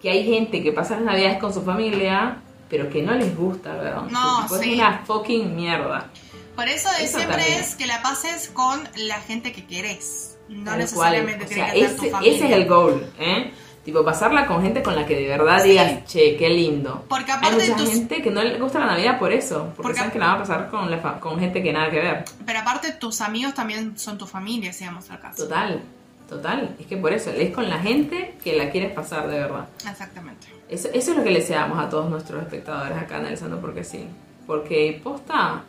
Que 0.01 0.09
hay 0.09 0.25
gente 0.25 0.63
que 0.63 0.71
pasa 0.71 0.95
las 0.95 1.03
navidades 1.05 1.37
con 1.37 1.53
su 1.53 1.61
familia, 1.61 2.37
pero 2.69 2.89
que 2.89 3.03
no 3.03 3.13
les 3.13 3.35
gusta, 3.37 3.75
¿verdad? 3.75 4.03
No, 4.09 4.47
sí. 4.49 4.71
Es 4.71 4.75
una 4.79 5.03
fucking 5.05 5.55
mierda. 5.55 6.07
Por 6.55 6.67
eso, 6.67 6.89
de 6.97 7.05
Eso 7.05 7.17
siempre 7.17 7.37
también. 7.37 7.59
es 7.59 7.75
que 7.75 7.85
la 7.85 8.01
pases 8.01 8.49
con 8.49 8.81
la 8.95 9.19
gente 9.21 9.51
que 9.51 9.65
querés. 9.65 10.37
No 10.49 10.65
Tal 10.65 10.79
necesariamente. 10.79 11.45
O 11.45 11.47
sea, 11.47 11.71
que 11.71 11.79
tu 11.79 11.85
ese, 11.85 12.09
familia. 12.11 12.35
ese 12.35 12.45
es 12.45 12.51
el 12.51 12.65
goal, 12.67 13.11
¿eh? 13.19 13.51
Tipo, 13.83 14.05
pasarla 14.05 14.45
con 14.45 14.61
gente 14.61 14.83
con 14.83 14.95
la 14.95 15.05
que 15.07 15.15
de 15.15 15.27
verdad 15.27 15.59
Sí. 15.63 15.69
digas, 15.69 16.05
che, 16.05 16.35
qué 16.37 16.49
lindo. 16.49 17.03
Porque 17.09 17.31
Hay 17.31 17.37
aparte 17.39 17.55
mucha 17.69 17.75
tus- 17.77 17.89
gente 17.89 18.21
que 18.21 18.29
no 18.29 18.43
le 18.43 18.59
gusta 18.59 18.79
la 18.79 18.85
Navidad 18.87 19.17
por 19.17 19.31
eso, 19.31 19.65
porque, 19.75 19.81
Porque- 19.81 19.97
saben 19.97 20.11
que 20.11 20.19
la 20.19 20.27
va 20.27 20.33
a 20.33 20.37
pasar 20.39 20.69
con, 20.69 20.91
la 20.91 20.97
fa- 20.99 21.19
con 21.19 21.39
gente 21.39 21.63
que 21.63 21.73
nada 21.73 21.89
que 21.89 21.99
ver. 21.99 22.25
Pero 22.45 22.59
aparte 22.59 22.91
tus 22.93 23.21
amigos 23.21 23.55
también 23.55 23.97
son 23.97 24.17
tu 24.19 24.27
familia, 24.27 24.71
si 24.71 24.85
vamos 24.85 25.09
al 25.09 25.19
caso. 25.19 25.43
Total, 25.43 25.81
total. 26.29 26.75
Es 26.79 26.85
que 26.85 26.97
por 26.97 27.11
eso, 27.11 27.31
es 27.31 27.51
con 27.53 27.67
la 27.69 27.79
gente 27.79 28.35
que 28.43 28.55
la 28.55 28.69
quieres 28.69 28.91
pasar 28.93 29.27
de 29.27 29.39
verdad. 29.39 29.67
Exactamente. 29.89 30.45
Eso, 30.69 30.87
eso 30.93 31.11
es 31.11 31.17
lo 31.17 31.23
que 31.23 31.31
le 31.31 31.39
deseamos 31.39 31.83
a 31.83 31.89
todos 31.89 32.07
nuestros 32.09 32.43
espectadores 32.43 32.95
acá 32.97 33.17
analizando 33.17 33.59
porque 33.59 33.83
sí. 33.83 34.05
Porque 34.45 34.99
posta, 35.03 35.63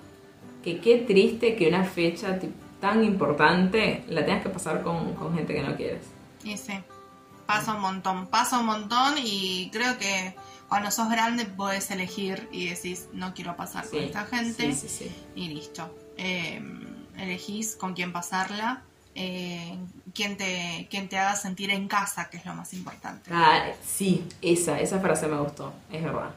que 0.63 0.81
qué 0.81 0.99
triste 0.99 1.57
que 1.57 1.67
una 1.67 1.85
fecha 1.85 2.39
tan 2.81 3.03
importante 3.05 4.05
la 4.09 4.25
tengas 4.25 4.43
que 4.43 4.49
pasar 4.51 4.83
con, 4.83 5.15
con 5.15 5.35
gente 5.35 5.55
que 5.55 5.63
no 5.63 5.75
quieres. 5.77 6.03
Y 6.45 6.57
sí, 6.57 6.75
pasa 7.47 7.75
un 7.75 7.81
montón, 7.81 8.27
pasa 8.27 8.59
un 8.59 8.67
montón 8.67 9.15
y 9.19 9.71
creo 9.73 9.99
que 9.99 10.35
cuando 10.69 10.91
sos 10.91 11.11
grande 11.11 11.45
podés 11.45 11.91
elegir 11.91 12.49
y 12.51 12.69
decís, 12.69 13.09
no 13.13 13.35
quiero 13.35 13.57
pasar 13.57 13.87
con 13.89 14.01
esta 14.01 14.25
gente 14.25 14.73
Sí, 14.75 14.89
sí, 14.89 15.05
sí. 15.05 15.11
y 15.35 15.49
listo. 15.49 15.95
Eh, 16.17 16.63
elegís 17.19 17.77
con 17.77 17.93
quién 17.95 18.13
pasarla, 18.13 18.83
eh, 19.15 19.77
quién, 20.15 20.37
te, 20.39 20.87
quién 20.91 21.09
te 21.09 21.19
haga 21.19 21.37
sentir 21.37 21.71
en 21.71 21.89
casa, 21.89 22.31
que 22.31 22.39
es 22.39 22.47
lo 22.47 22.55
más 22.55 22.73
importante. 22.73 23.31
Ah, 23.33 23.67
sí, 23.87 24.25
esa, 24.41 24.81
esa 24.81 24.99
frase 25.01 25.27
me 25.27 25.39
gustó, 25.39 25.75
es 25.91 26.03
verdad. 26.03 26.31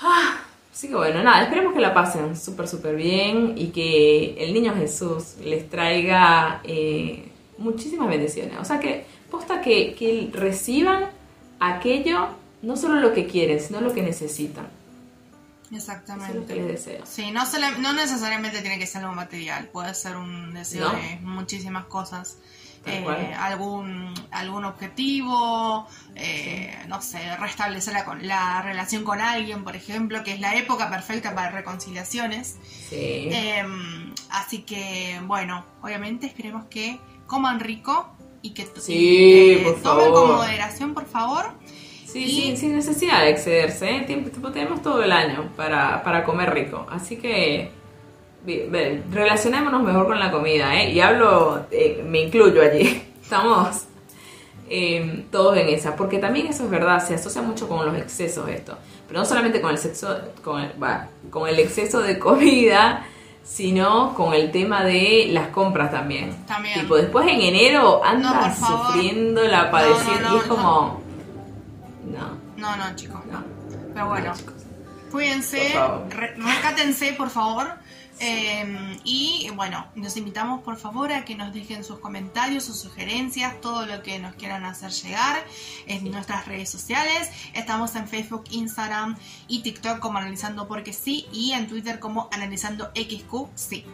Ah, 0.00 0.38
así 0.72 0.88
que 0.88 0.94
bueno, 0.94 1.22
nada, 1.22 1.42
esperemos 1.42 1.74
que 1.74 1.80
la 1.80 1.92
pasen 1.92 2.36
súper, 2.36 2.68
súper 2.68 2.94
bien 2.96 3.54
y 3.56 3.68
que 3.68 4.36
el 4.44 4.54
niño 4.54 4.74
Jesús 4.74 5.34
les 5.42 5.68
traiga 5.68 6.60
eh, 6.64 7.30
muchísimas 7.58 8.08
bendiciones. 8.08 8.56
O 8.58 8.64
sea, 8.64 8.78
que 8.80 9.04
posta 9.30 9.60
que, 9.60 9.94
que 9.94 10.30
reciban 10.32 11.04
aquello, 11.60 12.28
no 12.62 12.76
solo 12.76 13.00
lo 13.00 13.12
que 13.14 13.26
quieren, 13.26 13.60
sino 13.60 13.80
lo 13.80 13.92
que 13.94 14.02
necesitan. 14.02 14.66
Eso 14.66 14.72
es 14.72 15.70
lo 15.70 15.72
que 15.72 15.76
Exactamente. 15.76 16.54
les 16.56 16.66
deseo. 16.66 17.06
Sí, 17.06 17.30
no, 17.30 17.42
no 17.78 17.92
necesariamente 17.92 18.60
tiene 18.60 18.78
que 18.78 18.86
ser 18.86 19.02
algo 19.02 19.14
material, 19.14 19.66
puede 19.68 19.94
ser 19.94 20.16
un 20.16 20.52
deseo 20.52 20.92
No. 20.92 20.98
de 20.98 21.18
muchísimas 21.22 21.84
cosas. 21.84 22.38
Eh, 22.86 23.34
algún, 23.38 24.14
algún 24.30 24.64
objetivo, 24.64 25.86
eh, 26.16 26.74
no 26.88 27.02
sé, 27.02 27.36
restablecer 27.36 27.92
la, 27.92 28.04
con- 28.06 28.26
la 28.26 28.62
relación 28.62 29.04
con 29.04 29.20
alguien, 29.20 29.64
por 29.64 29.76
ejemplo, 29.76 30.24
que 30.24 30.32
es 30.32 30.40
la 30.40 30.54
época 30.56 30.88
perfecta 30.88 31.34
para 31.34 31.50
reconciliaciones. 31.50 32.56
Sí. 32.88 33.28
Eh, 33.30 33.62
así 34.30 34.62
que, 34.62 35.20
bueno, 35.26 35.62
obviamente 35.82 36.26
esperemos 36.26 36.64
que 36.70 36.98
coman 37.26 37.60
rico 37.60 38.08
y 38.42 38.50
que, 38.50 38.66
Sí, 38.78 39.56
que 39.58 39.62
por 39.64 39.82
tomen 39.82 40.06
con 40.12 40.14
favor. 40.28 40.36
moderación, 40.36 40.94
por 40.94 41.04
favor. 41.06 41.46
Sí, 42.06 42.24
Y- 42.24 42.40
sin, 42.42 42.56
sin 42.56 42.74
necesidad 42.76 43.20
de 43.20 43.30
excederse, 43.30 43.88
¿eh? 43.96 44.00
Tiempo- 44.02 44.50
tenemos 44.50 44.82
todo 44.82 45.02
el 45.02 45.12
año 45.12 45.50
para, 45.56 46.02
para 46.02 46.24
comer 46.24 46.52
rico. 46.52 46.86
Así 46.90 47.16
que 47.16 47.70
relacionémonos 49.12 49.82
mejor 49.82 50.06
con 50.06 50.18
la 50.18 50.30
comida, 50.30 50.74
¿eh? 50.80 50.90
Y 50.92 51.00
hablo, 51.00 51.66
eh, 51.70 52.02
me 52.06 52.20
incluyo 52.22 52.62
allí. 52.62 53.02
Estamos 53.22 53.84
eh, 54.68 55.24
todos 55.30 55.56
en 55.56 55.68
esa. 55.68 55.94
Porque 55.96 56.18
también 56.18 56.46
eso 56.46 56.64
es 56.64 56.70
verdad, 56.70 57.06
se 57.06 57.14
asocia 57.14 57.42
mucho 57.42 57.68
con 57.68 57.84
los 57.86 57.96
excesos 57.96 58.48
esto. 58.48 58.76
Pero 59.06 59.20
no 59.20 59.26
solamente 59.26 59.60
con 59.60 59.70
el 59.70 59.78
sexo, 59.78 60.18
con 60.42 60.60
el, 60.62 60.72
con 61.30 61.48
el 61.48 61.58
exceso 61.58 62.00
de 62.00 62.18
comida, 62.18 63.06
sino 63.50 64.14
con 64.14 64.32
el 64.32 64.52
tema 64.52 64.84
de 64.84 65.28
las 65.32 65.48
compras 65.48 65.90
también. 65.90 66.34
También. 66.46 66.80
Tipo, 66.80 66.94
después 66.96 67.26
en 67.26 67.40
enero 67.40 68.00
andas 68.04 68.60
No, 68.60 68.66
sufriendo 68.66 69.42
la 69.42 69.70
padeciendo 69.72 70.28
no, 70.28 70.34
y 70.36 70.38
es 70.38 70.46
no. 70.46 70.54
como... 70.56 71.00
No, 72.06 72.38
No, 72.56 72.76
no, 72.76 72.94
chicos, 72.96 73.20
no. 73.26 73.42
Pero 73.92 74.08
bueno. 74.08 74.32
No. 74.34 74.52
Cuídense, 75.10 75.70
Por 75.72 75.80
favor. 75.80 76.06
re- 76.10 76.34
recátense, 76.36 77.12
por 77.14 77.30
favor. 77.30 77.66
Eh, 78.20 78.98
y 79.02 79.50
bueno, 79.56 79.86
los 79.96 80.16
invitamos 80.18 80.62
por 80.62 80.76
favor 80.76 81.10
a 81.12 81.24
que 81.24 81.34
nos 81.34 81.54
dejen 81.54 81.82
sus 81.84 81.98
comentarios, 81.98 82.64
sus 82.64 82.78
sugerencias, 82.78 83.60
todo 83.62 83.86
lo 83.86 84.02
que 84.02 84.18
nos 84.18 84.34
quieran 84.34 84.64
hacer 84.64 84.90
llegar 84.90 85.42
en 85.86 86.10
nuestras 86.10 86.46
redes 86.46 86.68
sociales. 86.68 87.30
Estamos 87.54 87.96
en 87.96 88.06
Facebook, 88.06 88.44
Instagram 88.50 89.16
y 89.48 89.62
TikTok 89.62 90.00
como 90.00 90.18
Analizando 90.18 90.68
Porque 90.68 90.92
Sí 90.92 91.26
y 91.32 91.52
en 91.52 91.66
Twitter 91.66 91.98
como 91.98 92.28
Analizando 92.30 92.90
XQ 92.94 93.48
Sí. 93.54 93.84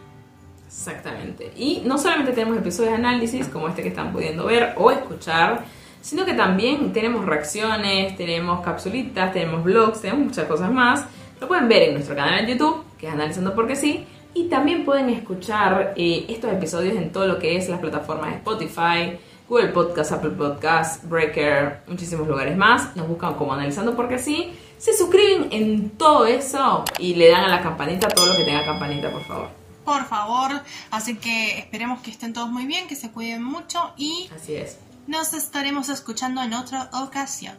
Exactamente. 0.67 1.53
Y 1.57 1.83
no 1.85 1.97
solamente 1.97 2.33
tenemos 2.33 2.59
episodios 2.59 2.93
de 2.93 2.99
análisis 2.99 3.47
como 3.47 3.69
este 3.69 3.83
que 3.83 3.89
están 3.89 4.13
pudiendo 4.13 4.47
ver 4.47 4.75
o 4.77 4.91
escuchar, 4.91 5.65
sino 6.03 6.25
que 6.25 6.35
también 6.35 6.93
tenemos 6.93 7.25
reacciones, 7.25 8.17
tenemos 8.17 8.61
capsulitas, 8.65 9.33
tenemos 9.33 9.63
blogs, 9.65 10.01
tenemos 10.01 10.27
muchas 10.27 10.47
cosas 10.47 10.71
más. 10.71 11.05
Lo 11.41 11.49
pueden 11.49 11.69
ver 11.69 11.85
en 11.85 11.95
nuestro 11.95 12.15
canal 12.17 12.45
de 12.45 12.53
YouTube, 12.53 12.85
que 12.99 13.07
es 13.07 13.13
Analizando 13.13 13.55
Porque 13.55 13.77
Sí, 13.77 14.07
Y 14.37 14.49
también 14.51 14.85
pueden 14.85 15.09
escuchar 15.09 15.95
eh, 15.97 16.27
estos 16.29 16.53
episodios 16.53 16.95
en 16.95 17.11
todo 17.11 17.27
lo 17.27 17.39
que 17.39 17.57
es 17.57 17.71
las 17.71 17.81
plataformas 17.81 18.31
de 18.33 18.37
Spotify, 18.37 19.19
Google 19.49 19.69
Podcast, 19.69 20.13
Apple 20.13 20.33
Podcast, 20.33 21.03
Breaker, 21.05 21.81
muchísimos 21.87 22.29
lugares 22.29 22.55
más. 22.55 22.95
Nos 22.97 23.09
buscan 23.09 23.33
como 23.35 23.55
analizando 23.55 23.97
porque 23.97 24.19
sí. 24.19 24.53
Se 24.77 24.95
suscriben 24.95 25.49
en 25.53 25.89
todo 25.91 26.27
eso 26.27 26.85
y 26.99 27.15
le 27.15 27.31
dan 27.31 27.45
a 27.45 27.49
la 27.49 27.63
campanita 27.63 28.09
todo 28.09 28.27
lo 28.27 28.37
que 28.37 28.45
tenga 28.45 28.63
campanita, 28.67 29.11
por 29.11 29.25
favor. 29.25 29.49
Por 29.87 30.05
favor, 30.05 30.51
así 30.91 31.17
que 31.17 31.59
esperemos 31.59 32.03
que 32.03 32.11
estén 32.11 32.35
todos 32.35 32.51
muy 32.51 32.67
bien, 32.67 32.89
que 32.89 32.97
se 32.97 33.11
cuiden 33.13 33.43
mucho 33.43 33.93
y 33.97 34.29
Así 34.37 34.55
es. 34.55 34.79
nos 35.07 35.33
estaremos 35.33 35.89
escuchando 35.89 36.43
en 36.43 36.53
otra 36.53 36.91
ocasión. 36.93 37.55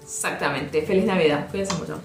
Exactamente. 0.00 0.82
Feliz 0.82 1.06
Navidad. 1.06 1.48
Cuídense 1.50 1.74
mucho. 1.74 2.00